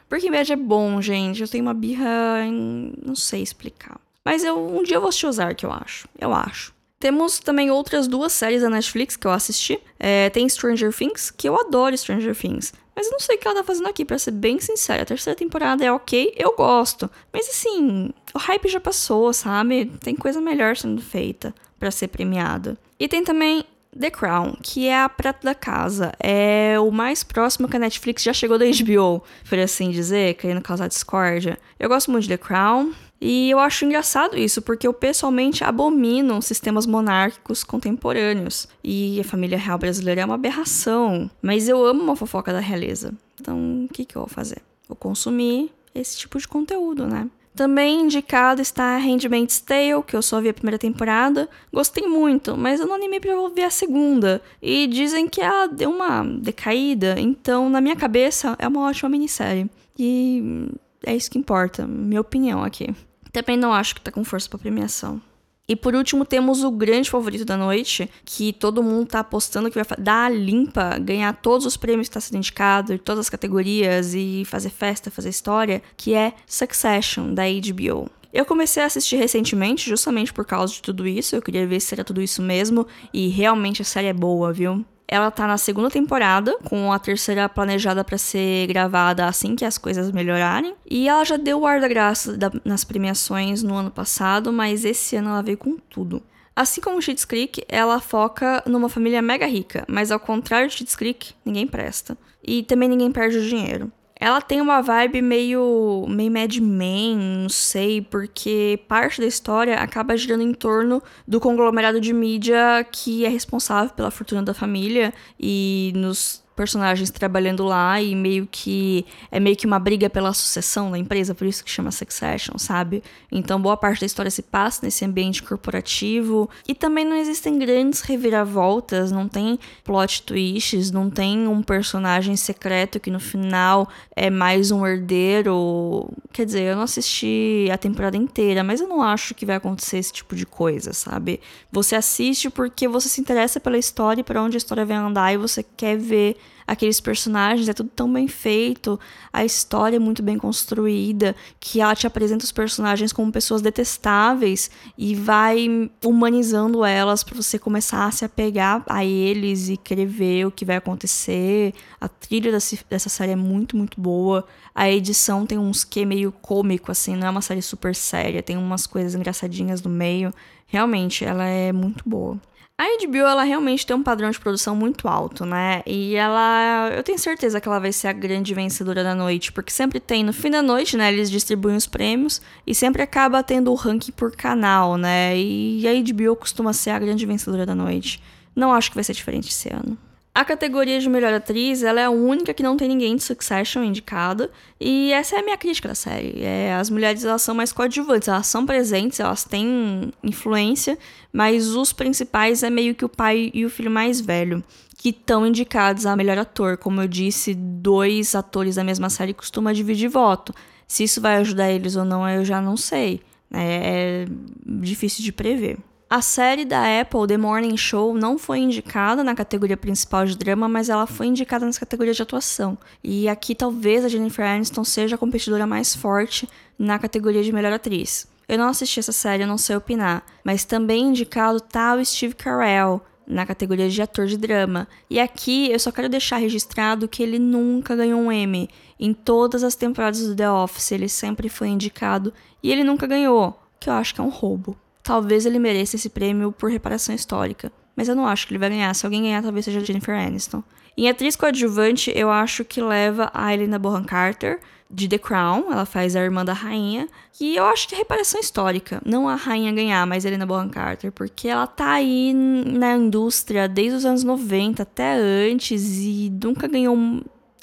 Breaking 0.10 0.32
Bad 0.32 0.54
é 0.54 0.56
bom, 0.56 1.02
gente. 1.02 1.42
Eu 1.42 1.48
tenho 1.48 1.64
uma 1.64 1.74
birra 1.74 2.46
em. 2.46 2.94
não 3.06 3.16
sei 3.16 3.42
explicar. 3.44 4.00
Mas 4.24 4.44
eu 4.44 4.58
um 4.58 4.84
dia 4.84 4.98
eu 4.98 5.02
vou 5.02 5.10
assistir 5.10 5.28
o 5.28 5.32
Zark, 5.32 5.64
eu 5.64 5.72
acho. 5.72 6.08
Eu 6.18 6.34
acho. 6.34 6.74
Temos 7.00 7.40
também 7.40 7.72
outras 7.72 8.08
duas 8.08 8.34
séries 8.34 8.62
da 8.62 8.70
Netflix 8.70 9.16
que 9.16 9.26
eu 9.26 9.32
assisti. 9.32 9.80
É, 9.98 10.30
tem 10.30 10.48
Stranger 10.50 10.94
Things, 10.94 11.32
que 11.32 11.48
eu 11.48 11.60
adoro 11.60 11.98
Stranger 11.98 12.36
Things. 12.36 12.74
Mas 12.94 13.08
eu 13.08 13.14
não 13.14 13.20
sei 13.22 13.38
o 13.38 13.40
que 13.40 13.48
ela 13.48 13.56
tá 13.56 13.64
fazendo 13.64 13.88
aqui, 13.88 14.04
pra 14.04 14.20
ser 14.20 14.32
bem 14.32 14.60
sincera. 14.60 15.04
A 15.04 15.06
terceira 15.06 15.38
temporada 15.38 15.86
é 15.86 15.90
ok, 15.90 16.34
eu 16.36 16.54
gosto. 16.58 17.10
Mas 17.32 17.48
assim, 17.48 18.10
o 18.34 18.38
hype 18.38 18.68
já 18.68 18.82
passou, 18.82 19.32
sabe? 19.32 19.86
Tem 20.02 20.14
coisa 20.14 20.42
melhor 20.42 20.76
sendo 20.76 21.02
feita 21.02 21.56
para 21.80 21.90
ser 21.92 22.10
premiada. 22.10 22.78
E 23.00 23.08
tem 23.08 23.24
também 23.24 23.64
The 23.98 24.12
Crown, 24.12 24.58
que 24.62 24.88
é 24.88 25.02
a 25.02 25.08
prata 25.08 25.40
da 25.46 25.56
casa. 25.56 26.12
É 26.20 26.78
o 26.80 26.92
mais 26.92 27.24
próximo 27.24 27.70
que 27.70 27.78
a 27.78 27.80
Netflix 27.80 28.22
já 28.22 28.34
chegou 28.34 28.58
da 28.58 28.66
HBO, 28.66 29.24
por 29.48 29.58
assim 29.58 29.90
dizer, 29.90 30.36
querendo 30.36 30.62
causar 30.62 30.90
discórdia. 30.90 31.58
Eu 31.80 31.88
gosto 31.88 32.12
muito 32.12 32.24
de 32.24 32.30
The 32.30 32.38
Crown. 32.38 32.92
E 33.22 33.50
eu 33.50 33.60
acho 33.60 33.86
engraçado 33.86 34.38
isso, 34.38 34.62
porque 34.62 34.88
eu 34.88 34.94
pessoalmente 34.94 35.64
abomino 35.64 36.42
sistemas 36.42 36.86
monárquicos 36.86 37.64
contemporâneos. 37.64 38.68
E 38.84 39.20
a 39.20 39.24
família 39.24 39.58
real 39.58 39.78
brasileira 39.78 40.22
é 40.22 40.26
uma 40.26 40.36
aberração. 40.36 41.30
Mas 41.42 41.68
eu 41.68 41.84
amo 41.86 42.02
uma 42.02 42.16
fofoca 42.16 42.54
da 42.54 42.60
realeza. 42.60 43.14
Então, 43.40 43.86
o 43.86 43.90
que, 43.90 44.06
que 44.06 44.16
eu 44.16 44.22
vou 44.22 44.30
fazer? 44.30 44.62
Vou 44.88 44.96
consumir 44.96 45.72
esse 45.94 46.18
tipo 46.18 46.38
de 46.40 46.48
conteúdo, 46.48 47.06
né? 47.08 47.30
Também 47.56 48.02
indicado 48.02 48.62
está 48.62 48.98
Handmaid's 48.98 49.60
Tale, 49.60 50.04
que 50.08 50.16
eu 50.16 50.22
só 50.22 50.40
vi 50.40 50.48
a 50.48 50.54
primeira 50.54 50.78
temporada. 50.78 51.50
Gostei 51.74 52.08
muito, 52.08 52.56
mas 52.56 52.80
eu 52.80 52.88
não 52.88 52.96
animei 52.96 53.20
pra 53.20 53.34
ver 53.50 53.64
a 53.64 53.70
segunda. 53.70 54.42
E 54.62 54.88
dizem 54.88 55.28
que 55.28 55.42
ela 55.42 55.68
deu 55.68 55.90
uma 55.90 56.24
decaída, 56.24 57.20
então 57.20 57.70
na 57.70 57.82
minha 57.82 57.98
cabeça 57.98 58.56
é 58.58 58.68
uma 58.68 58.88
ótima 58.88 59.10
minissérie. 59.10 59.70
E 59.98 60.70
é 61.06 61.14
isso 61.14 61.30
que 61.30 61.38
importa, 61.38 61.86
minha 61.86 62.22
opinião 62.22 62.64
aqui. 62.64 62.96
Também 63.32 63.58
não 63.58 63.74
acho 63.74 63.96
que 63.96 64.02
tá 64.02 64.12
com 64.12 64.24
força 64.24 64.50
pra 64.50 64.60
premiação. 64.60 65.22
E 65.68 65.76
por 65.76 65.94
último, 65.94 66.26
temos 66.26 66.64
o 66.64 66.72
grande 66.72 67.12
favorito 67.12 67.46
da 67.46 67.56
noite, 67.56 68.10
que 68.26 68.52
todo 68.52 68.82
mundo 68.82 69.06
tá 69.06 69.20
apostando 69.20 69.70
que 69.70 69.76
vai 69.76 69.86
dar 70.00 70.26
a 70.26 70.30
limpa, 70.30 70.98
ganhar 70.98 71.32
todos 71.34 71.64
os 71.64 71.78
prêmios 71.78 72.08
que 72.08 72.16
tá 72.16 72.20
sendo 72.20 72.38
indicado, 72.38 72.98
todas 72.98 73.20
as 73.20 73.30
categorias 73.30 74.16
e 74.16 74.44
fazer 74.46 74.72
festa, 74.72 75.12
fazer 75.12 75.30
história, 75.30 75.84
que 75.96 76.16
é 76.16 76.34
Succession, 76.48 77.36
da 77.36 77.44
HBO. 77.44 78.10
Eu 78.34 78.46
comecei 78.46 78.82
a 78.82 78.88
assistir 78.88 79.18
recentemente, 79.18 79.88
justamente 79.88 80.34
por 80.34 80.44
causa 80.44 80.74
de 80.74 80.82
tudo 80.82 81.08
isso. 81.08 81.36
Eu 81.36 81.42
queria 81.42 81.68
ver 81.68 81.80
se 81.80 81.94
era 81.94 82.04
tudo 82.04 82.20
isso 82.20 82.42
mesmo. 82.42 82.88
E 83.14 83.28
realmente 83.28 83.84
a 83.84 83.86
série 83.86 84.08
é 84.08 84.14
boa, 84.14 84.52
viu? 84.52 84.84
Ela 85.12 85.32
tá 85.32 85.48
na 85.48 85.58
segunda 85.58 85.90
temporada, 85.90 86.56
com 86.64 86.94
a 86.94 87.00
terceira 87.00 87.50
planejada 87.50 88.04
para 88.04 88.16
ser 88.16 88.68
gravada 88.68 89.26
assim 89.26 89.56
que 89.56 89.66
as 89.66 89.76
coisas 89.76 90.12
melhorarem. 90.12 90.76
E 90.88 91.10
ela 91.10 91.26
já 91.26 91.36
deu 91.36 91.62
o 91.62 91.66
ar 91.66 91.82
da 91.82 91.88
graça 91.88 92.38
da, 92.38 92.52
nas 92.64 92.84
premiações 92.84 93.64
no 93.64 93.74
ano 93.74 93.90
passado, 93.90 94.54
mas 94.54 94.86
esse 94.86 95.16
ano 95.16 95.30
ela 95.30 95.42
veio 95.42 95.58
com 95.58 95.78
tudo. 95.78 96.22
Assim 96.56 96.80
como 96.80 97.02
Schitt's 97.02 97.26
Creek, 97.26 97.64
ela 97.68 98.00
foca 98.00 98.62
numa 98.68 98.88
família 98.88 99.20
mega 99.20 99.48
rica, 99.48 99.84
mas 99.88 100.12
ao 100.12 100.20
contrário 100.20 100.68
de 100.68 100.76
Schitt's 100.76 100.96
Creek, 100.96 101.34
ninguém 101.44 101.66
presta. 101.66 102.16
E 102.46 102.62
também 102.62 102.88
ninguém 102.88 103.12
perde 103.12 103.40
o 103.40 103.44
dinheiro. 103.44 103.92
Ela 104.20 104.42
tem 104.42 104.60
uma 104.60 104.82
vibe 104.82 105.22
meio, 105.22 106.06
meio 106.10 106.32
Mad 106.32 106.58
Men, 106.58 107.18
não 107.18 107.48
sei, 107.48 108.02
porque 108.02 108.78
parte 108.86 109.22
da 109.22 109.28
história 109.28 109.78
acaba 109.78 110.18
girando 110.18 110.44
em 110.44 110.54
torno 110.54 111.02
do 111.26 111.40
conglomerado 111.40 112.02
de 112.02 112.12
mídia 112.12 112.86
que 112.92 113.24
é 113.26 113.30
responsável 113.30 113.94
pela 113.96 114.12
fortuna 114.12 114.44
da 114.44 114.54
família 114.54 115.14
e 115.40 115.94
nos 115.96 116.44
personagens 116.60 117.10
trabalhando 117.10 117.64
lá 117.64 118.02
e 118.02 118.14
meio 118.14 118.46
que 118.52 119.06
é 119.32 119.40
meio 119.40 119.56
que 119.56 119.66
uma 119.66 119.80
briga 119.80 120.10
pela 120.10 120.34
sucessão 120.34 120.92
da 120.92 120.98
empresa, 120.98 121.34
por 121.34 121.48
isso 121.48 121.64
que 121.64 121.72
chama 121.72 121.90
Succession, 121.90 122.58
sabe? 122.58 123.02
Então 123.32 123.62
boa 123.62 123.78
parte 123.78 124.02
da 124.02 124.06
história 124.06 124.30
se 124.30 124.42
passa 124.42 124.82
nesse 124.84 125.06
ambiente 125.06 125.42
corporativo 125.42 126.50
e 126.68 126.76
também 126.76 127.06
não 127.06 127.16
existem 127.16 127.58
grandes 127.58 128.02
reviravoltas, 128.02 129.10
não 129.10 129.26
tem 129.26 129.58
plot 129.86 130.24
twists, 130.24 130.92
não 130.92 131.10
tem 131.10 131.48
um 131.48 131.64
personagem 131.64 132.36
secreto 132.36 133.00
que 133.00 133.10
no 133.10 133.22
final 133.22 133.88
é 134.14 134.30
mais 134.30 134.70
um 134.70 134.86
herdeiro. 134.86 136.12
Quer 136.34 136.46
dizer, 136.46 136.64
eu 136.64 136.76
não 136.76 136.84
assisti 136.84 137.70
a 137.72 137.78
temporada 137.78 138.18
inteira, 138.18 138.66
mas 138.66 138.82
eu 138.82 138.88
não 138.90 139.02
acho 139.02 139.34
que 139.34 139.46
vai 139.46 139.56
acontecer 139.56 139.98
esse 139.98 140.12
tipo 140.12 140.36
de 140.36 140.46
coisa, 140.46 140.92
sabe? 140.92 141.40
Você 141.72 141.96
assiste 141.96 142.50
porque 142.50 142.86
você 142.86 143.08
se 143.08 143.22
interessa 143.22 143.62
pela 143.62 143.78
história 143.78 144.20
e 144.20 144.26
para 144.26 144.44
onde 144.44 144.58
a 144.58 144.60
história 144.60 144.86
vai 144.86 144.98
andar 144.98 145.34
e 145.34 145.38
você 145.38 145.64
quer 145.64 145.98
ver 145.98 146.36
aqueles 146.70 147.00
personagens, 147.00 147.68
é 147.68 147.74
tudo 147.74 147.90
tão 147.96 148.12
bem 148.12 148.28
feito, 148.28 149.00
a 149.34 149.44
história 149.44 149.96
é 149.96 150.00
muito 150.00 150.22
bem 150.22 150.38
construída, 150.38 151.36
que 151.60 151.82
ela 151.82 151.96
te 151.96 152.06
apresenta 152.06 152.46
os 152.46 152.52
personagens 152.52 153.12
como 153.12 153.32
pessoas 153.32 153.62
detestáveis 153.62 154.70
e 154.98 155.16
vai 155.16 155.90
humanizando 156.06 156.86
elas 156.86 157.24
para 157.24 157.36
você 157.36 157.58
começar 157.58 158.06
a 158.06 158.12
se 158.12 158.24
apegar 158.24 158.84
a 158.88 159.04
eles 159.04 159.68
e 159.70 159.78
querer 159.78 160.06
ver 160.06 160.46
o 160.46 160.52
que 160.52 160.64
vai 160.64 160.76
acontecer. 160.76 161.74
A 162.00 162.08
trilha 162.08 162.52
dessa 162.52 163.10
série 163.10 163.32
é 163.32 163.36
muito, 163.36 163.76
muito 163.76 164.00
boa. 164.00 164.46
A 164.76 164.90
edição 164.90 165.48
tem 165.48 165.58
uns 165.58 165.84
que 165.84 166.06
meio 166.06 166.32
cômico, 166.32 166.92
assim, 166.92 167.16
não 167.16 167.28
é 167.28 167.30
uma 167.32 167.42
série 167.42 167.62
super 167.62 167.96
séria, 167.96 168.44
tem 168.44 168.58
umas 168.58 168.86
coisas 168.86 169.16
engraçadinhas 169.16 169.82
no 169.82 169.90
meio. 169.90 170.32
Realmente, 170.70 171.26
ela 171.26 171.46
é 171.46 171.72
muito 171.72 172.08
boa. 172.08 172.40
A 172.78 172.86
HBO, 173.06 173.18
ela 173.18 173.44
realmente 173.44 173.86
tem 173.86 173.94
um 173.94 174.02
padrão 174.02 174.32
de 174.32 174.40
produção 174.40 174.74
muito 174.74 175.06
alto, 175.10 175.46
né? 175.46 175.82
E 175.86 176.16
ela. 176.16 176.90
Eu 176.96 177.04
tenho 177.04 177.20
certeza 177.20 177.60
que 177.60 177.68
ela 177.68 177.78
vai 177.78 177.92
ser 177.92 178.08
a 178.08 178.14
grande 178.14 178.54
vencedora 178.54 179.04
da 179.04 179.14
noite, 179.14 179.52
porque 179.52 179.70
sempre 179.70 180.00
tem, 180.00 180.24
no 180.24 180.32
fim 180.32 180.50
da 180.50 180.62
noite, 180.62 180.96
né? 180.96 181.12
Eles 181.12 181.30
distribuem 181.30 181.76
os 181.76 181.86
prêmios 181.86 182.42
e 182.66 182.74
sempre 182.74 183.02
acaba 183.02 183.44
tendo 183.44 183.70
o 183.70 183.76
ranking 183.76 184.14
por 184.14 184.34
canal, 184.34 184.96
né? 184.96 185.38
E 185.38 185.86
a 185.86 185.92
HBO 185.94 186.38
costuma 186.38 186.72
ser 186.72 186.92
a 186.92 187.00
grande 187.00 187.26
vencedora 187.26 187.66
da 187.66 187.76
noite. 187.76 188.24
Não 188.56 188.72
acho 188.72 188.92
que 188.92 188.96
vai 188.96 189.04
ser 189.04 189.14
diferente 189.14 189.50
esse 189.50 189.68
ano. 189.74 189.98
A 190.34 190.46
categoria 190.46 191.00
de 191.00 191.10
melhor 191.10 191.34
atriz, 191.34 191.84
ela 191.84 192.00
é 192.00 192.06
a 192.06 192.10
única 192.10 192.54
que 192.54 192.64
não 192.64 192.78
tem 192.78 192.88
ninguém 192.88 193.16
de 193.16 193.24
Succession 193.24 193.84
indicado. 193.84 194.50
E 194.80 195.12
essa 195.12 195.36
é 195.36 195.40
a 195.40 195.44
minha 195.44 195.58
crítica 195.58 195.88
da 195.88 195.96
série. 195.96 196.42
É, 196.42 196.74
as 196.76 196.90
mulheres, 196.90 197.26
elas 197.26 197.42
são 197.42 197.56
mais 197.56 197.74
coadjuvantes, 197.74 198.28
elas 198.28 198.48
são 198.48 198.66
presentes, 198.66 199.20
elas 199.20 199.44
têm 199.44 200.14
influência, 200.24 200.98
mas 201.34 201.70
os 201.70 201.92
principais 201.92 202.64
é 202.64 202.70
meio 202.70 202.96
que 202.96 203.04
o 203.04 203.10
pai 203.10 203.52
e 203.54 203.66
o 203.66 203.70
filho 203.70 203.92
mais 203.92 204.22
velho, 204.22 204.64
que 204.98 205.10
estão 205.10 205.46
indicados 205.46 206.06
a 206.06 206.16
melhor 206.16 206.38
ator. 206.38 206.78
Como 206.78 207.02
eu 207.02 207.08
disse, 207.08 207.54
dois 207.56 208.36
atores 208.36 208.76
da 208.76 208.84
mesma 208.84 209.10
série 209.10 209.34
costumam 209.34 209.74
dividir 209.74 210.10
voto. 210.10 210.54
Se 210.88 211.04
isso 211.04 211.20
vai 211.20 211.38
ajudar 211.38 211.72
eles 211.72 211.96
ou 211.96 212.06
não, 212.06 212.28
eu 212.30 212.46
já 212.46 212.62
não 212.62 212.78
sei. 212.78 213.20
É, 213.52 214.24
é 214.24 214.26
difícil 214.66 215.24
de 215.24 215.32
prever. 215.32 215.80
A 216.12 216.24
série 216.24 216.66
da 216.66 217.02
Apple, 217.02 217.28
The 217.28 217.38
Morning 217.38 217.78
Show, 217.78 218.16
não 218.16 218.36
foi 218.36 218.58
indicada 218.58 219.24
na 219.24 219.36
categoria 219.36 219.78
principal 219.78 220.26
de 220.26 220.36
drama, 220.36 220.68
mas 220.68 220.90
ela 220.90 221.06
foi 221.06 221.28
indicada 221.28 221.68
nas 221.68 221.78
categorias 221.78 222.16
de 222.16 222.24
atuação. 222.24 222.76
E 223.04 223.30
aqui 223.30 223.54
talvez 223.54 224.04
a 224.04 224.08
Jennifer 224.08 224.44
Aniston 224.44 224.84
seja 224.84 225.14
a 225.14 225.20
competidora 225.20 225.68
mais 225.68 225.96
forte 225.96 226.50
na 226.80 226.98
categoria 226.98 227.44
de 227.44 227.54
melhor 227.54 227.72
atriz. 227.72 228.28
Eu 228.48 228.58
não 228.58 228.70
assisti 228.70 229.00
essa 229.00 229.12
série, 229.12 229.44
eu 229.44 229.48
não 229.48 229.60
sei 229.60 229.76
opinar, 229.76 230.26
mas 230.44 230.66
também 230.66 231.10
indicado 231.10 231.62
tá 231.62 231.94
o 231.94 232.04
Steve 232.04 232.34
Carell 232.34 233.00
na 233.28 233.46
categoria 233.46 233.88
de 233.88 234.02
ator 234.02 234.26
de 234.26 234.36
drama. 234.36 234.88
E 235.12 235.20
aqui 235.20 235.72
eu 235.72 235.78
só 235.78 235.92
quero 235.92 236.10
deixar 236.10 236.38
registrado 236.38 237.08
que 237.08 237.22
ele 237.22 237.38
nunca 237.38 237.96
ganhou 237.96 238.20
um 238.20 238.32
Emmy. 238.32 238.68
Em 239.00 239.14
todas 239.14 239.64
as 239.64 239.76
temporadas 239.76 240.26
do 240.26 240.36
The 240.36 240.50
Office, 240.50 240.92
ele 240.92 241.08
sempre 241.08 241.50
foi 241.50 241.68
indicado 241.68 242.34
e 242.64 242.72
ele 242.72 242.84
nunca 242.84 243.06
ganhou, 243.06 243.62
que 243.80 243.92
eu 243.92 243.94
acho 243.94 244.16
que 244.16 244.22
é 244.22 244.24
um 244.24 244.30
roubo. 244.30 244.76
Talvez 245.10 245.44
ele 245.44 245.58
mereça 245.58 245.96
esse 245.96 246.08
prêmio 246.08 246.52
por 246.52 246.70
reparação 246.70 247.16
histórica, 247.16 247.72
mas 247.96 248.08
eu 248.08 248.16
não 248.16 248.28
acho 248.28 248.46
que 248.46 248.54
ele 248.54 248.60
vai 248.60 248.70
ganhar. 248.70 248.94
Se 248.94 249.08
alguém 249.08 249.24
ganhar, 249.24 249.42
talvez 249.42 249.66
seja 249.66 249.84
Jennifer 249.84 250.14
Aniston. 250.14 250.64
Em 250.96 251.10
atriz 251.10 251.36
coadjuvante, 251.36 252.14
eu 252.16 252.30
acho 252.30 252.64
que 252.64 252.80
leva 252.80 253.32
a 253.34 253.52
Helena 253.52 253.80
Bonham 253.80 254.04
Carter, 254.04 254.60
de 254.88 255.08
The 255.08 255.18
Crown, 255.18 255.72
ela 255.72 255.84
faz 255.84 256.16
a 256.16 256.22
irmã 256.22 256.46
da 256.46 256.54
rainha, 256.54 257.08
que 257.34 257.56
eu 257.56 257.66
acho 257.66 257.88
que 257.88 257.96
é 257.96 257.98
reparação 257.98 258.40
histórica, 258.40 259.02
não 259.04 259.28
a 259.28 259.34
rainha 259.34 259.72
ganhar, 259.72 260.06
mas 260.06 260.26
Helena 260.26 260.46
Bonham 260.46 260.70
Carter, 260.70 261.12
porque 261.12 261.48
ela 261.48 261.66
tá 261.66 261.94
aí 261.94 262.32
na 262.32 262.96
indústria 262.96 263.68
desde 263.68 263.98
os 263.98 264.06
anos 264.06 264.24
90 264.24 264.84
até 264.84 265.16
antes 265.16 265.98
e 265.98 266.32
nunca 266.44 266.68
ganhou, 266.68 266.96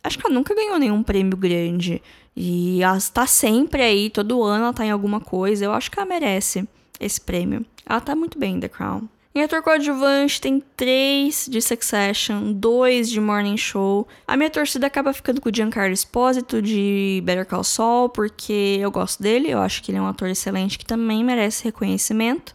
acho 0.03 0.19
que 0.19 0.27
ela 0.27 0.35
nunca 0.35 0.53
ganhou 0.53 0.81
nenhum 0.81 1.01
prêmio 1.01 1.37
grande. 1.37 2.03
E 2.35 2.83
ela 2.83 2.97
está 2.97 3.25
sempre 3.25 3.83
aí, 3.83 4.11
todo 4.11 4.43
ano 4.43 4.65
ela 4.65 4.73
tá 4.73 4.85
em 4.85 4.91
alguma 4.91 5.21
coisa, 5.21 5.65
eu 5.65 5.71
acho 5.71 5.93
que 5.93 5.97
ela 6.01 6.09
merece 6.09 6.69
esse 7.01 7.21
prêmio. 7.21 7.65
Ela 7.85 8.01
tá 8.01 8.15
muito 8.15 8.39
bem 8.39 8.57
em 8.57 8.61
The 8.61 8.69
Crown. 8.69 9.09
Em 9.37 9.43
ator 9.43 9.63
coadjuvante 9.63 10.41
tem 10.41 10.63
três 10.75 11.47
de 11.47 11.61
Succession, 11.61 12.53
dois 12.55 13.11
de 13.11 13.21
Morning 13.21 13.59
Show. 13.59 14.09
A 14.27 14.35
minha 14.35 14.49
torcida 14.49 14.87
acaba 14.87 15.13
ficando 15.13 15.43
com 15.43 15.51
o 15.51 15.55
Giancarlo 15.55 15.93
Esposito 15.93 16.63
de 16.63 17.21
Better 17.23 17.45
Call 17.45 17.63
Saul, 17.63 18.09
porque 18.09 18.79
eu 18.81 18.91
gosto 18.91 19.23
dele, 19.23 19.51
eu 19.51 19.59
acho 19.59 19.83
que 19.83 19.91
ele 19.91 19.99
é 19.99 20.01
um 20.01 20.07
ator 20.07 20.29
excelente 20.29 20.79
que 20.79 20.87
também 20.87 21.23
merece 21.23 21.65
reconhecimento. 21.65 22.55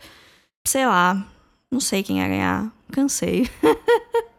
Sei 0.66 0.84
lá, 0.88 1.24
não 1.72 1.80
sei 1.80 2.02
quem 2.02 2.18
ia 2.18 2.28
ganhar, 2.28 2.74
cansei. 2.92 3.48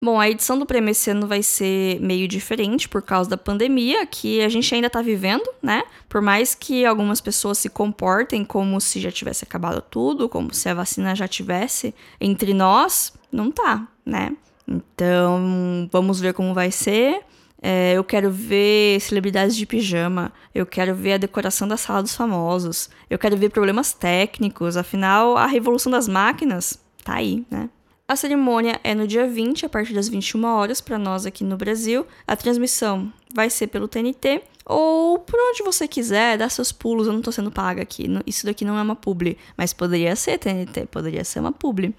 Bom, 0.00 0.20
a 0.20 0.30
edição 0.30 0.56
do 0.56 0.64
prêmio 0.64 0.92
esse 0.92 1.10
ano 1.10 1.26
vai 1.26 1.42
ser 1.42 2.00
meio 2.00 2.28
diferente 2.28 2.88
por 2.88 3.02
causa 3.02 3.28
da 3.28 3.36
pandemia, 3.36 4.06
que 4.06 4.40
a 4.40 4.48
gente 4.48 4.72
ainda 4.72 4.88
tá 4.88 5.02
vivendo, 5.02 5.44
né? 5.60 5.82
Por 6.08 6.22
mais 6.22 6.54
que 6.54 6.86
algumas 6.86 7.20
pessoas 7.20 7.58
se 7.58 7.68
comportem 7.68 8.44
como 8.44 8.80
se 8.80 9.00
já 9.00 9.10
tivesse 9.10 9.42
acabado 9.42 9.82
tudo, 9.82 10.28
como 10.28 10.54
se 10.54 10.68
a 10.68 10.74
vacina 10.74 11.16
já 11.16 11.26
tivesse 11.26 11.92
entre 12.20 12.54
nós, 12.54 13.12
não 13.32 13.50
tá, 13.50 13.88
né? 14.06 14.36
Então, 14.68 15.88
vamos 15.90 16.20
ver 16.20 16.32
como 16.32 16.54
vai 16.54 16.70
ser. 16.70 17.22
É, 17.60 17.94
eu 17.94 18.04
quero 18.04 18.30
ver 18.30 19.00
celebridades 19.00 19.56
de 19.56 19.66
pijama. 19.66 20.32
Eu 20.54 20.64
quero 20.64 20.94
ver 20.94 21.14
a 21.14 21.18
decoração 21.18 21.66
da 21.66 21.76
sala 21.76 22.02
dos 22.02 22.14
famosos. 22.14 22.88
Eu 23.10 23.18
quero 23.18 23.36
ver 23.36 23.50
problemas 23.50 23.92
técnicos. 23.92 24.76
Afinal, 24.76 25.36
a 25.36 25.46
revolução 25.46 25.90
das 25.90 26.06
máquinas 26.06 26.78
tá 27.02 27.14
aí, 27.14 27.44
né? 27.50 27.68
A 28.10 28.16
cerimônia 28.16 28.80
é 28.82 28.94
no 28.94 29.06
dia 29.06 29.28
20, 29.28 29.66
a 29.66 29.68
partir 29.68 29.92
das 29.92 30.08
21 30.08 30.42
horas, 30.42 30.80
para 30.80 30.98
nós 30.98 31.26
aqui 31.26 31.44
no 31.44 31.58
Brasil. 31.58 32.06
A 32.26 32.34
transmissão 32.34 33.12
vai 33.34 33.50
ser 33.50 33.66
pelo 33.66 33.86
TNT 33.86 34.40
ou 34.64 35.18
por 35.18 35.38
onde 35.38 35.62
você 35.62 35.86
quiser, 35.86 36.38
dá 36.38 36.48
seus 36.48 36.72
pulos. 36.72 37.06
Eu 37.06 37.12
não 37.12 37.20
tô 37.20 37.30
sendo 37.30 37.50
paga 37.50 37.82
aqui. 37.82 38.06
Isso 38.26 38.46
daqui 38.46 38.64
não 38.64 38.78
é 38.78 38.82
uma 38.82 38.96
publi, 38.96 39.36
mas 39.58 39.74
poderia 39.74 40.16
ser 40.16 40.38
TNT, 40.38 40.86
poderia 40.86 41.22
ser 41.22 41.40
uma 41.40 41.52
publi. 41.52 41.94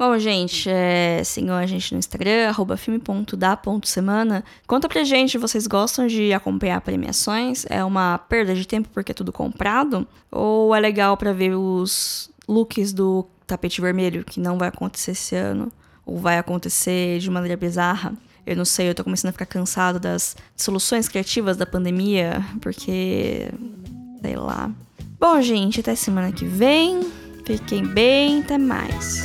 Bom, 0.00 0.16
gente, 0.20 0.70
é, 0.70 1.22
sigam 1.24 1.56
a 1.56 1.66
gente 1.66 1.92
no 1.92 1.98
Instagram, 1.98 2.48
arroba 2.48 2.76
filme.da.semana. 2.76 4.44
Conta 4.68 4.88
pra 4.88 5.02
gente, 5.02 5.36
vocês 5.36 5.66
gostam 5.66 6.06
de 6.06 6.32
acompanhar 6.32 6.80
premiações? 6.80 7.66
É 7.68 7.84
uma 7.84 8.18
perda 8.18 8.54
de 8.54 8.66
tempo 8.68 8.88
porque 8.94 9.10
é 9.10 9.14
tudo 9.14 9.32
comprado? 9.32 10.06
Ou 10.30 10.72
é 10.76 10.78
legal 10.78 11.16
para 11.16 11.32
ver 11.32 11.56
os 11.56 12.30
looks 12.48 12.92
do 12.92 13.26
tapete 13.50 13.80
vermelho, 13.80 14.24
que 14.24 14.40
não 14.40 14.58
vai 14.58 14.68
acontecer 14.68 15.12
esse 15.12 15.36
ano, 15.36 15.70
ou 16.04 16.18
vai 16.18 16.38
acontecer 16.38 17.18
de 17.18 17.30
maneira 17.30 17.56
bizarra. 17.56 18.12
Eu 18.46 18.56
não 18.56 18.64
sei, 18.64 18.88
eu 18.88 18.94
tô 18.94 19.04
começando 19.04 19.28
a 19.28 19.32
ficar 19.32 19.46
cansado 19.46 20.00
das 20.00 20.36
soluções 20.56 21.08
criativas 21.08 21.56
da 21.56 21.66
pandemia, 21.66 22.44
porque. 22.60 23.48
sei 24.20 24.36
lá. 24.36 24.70
Bom, 25.18 25.40
gente, 25.42 25.80
até 25.80 25.94
semana 25.94 26.32
que 26.32 26.44
vem. 26.44 27.00
Fiquem 27.44 27.84
bem, 27.84 28.40
até 28.40 28.56
mais. 28.56 29.24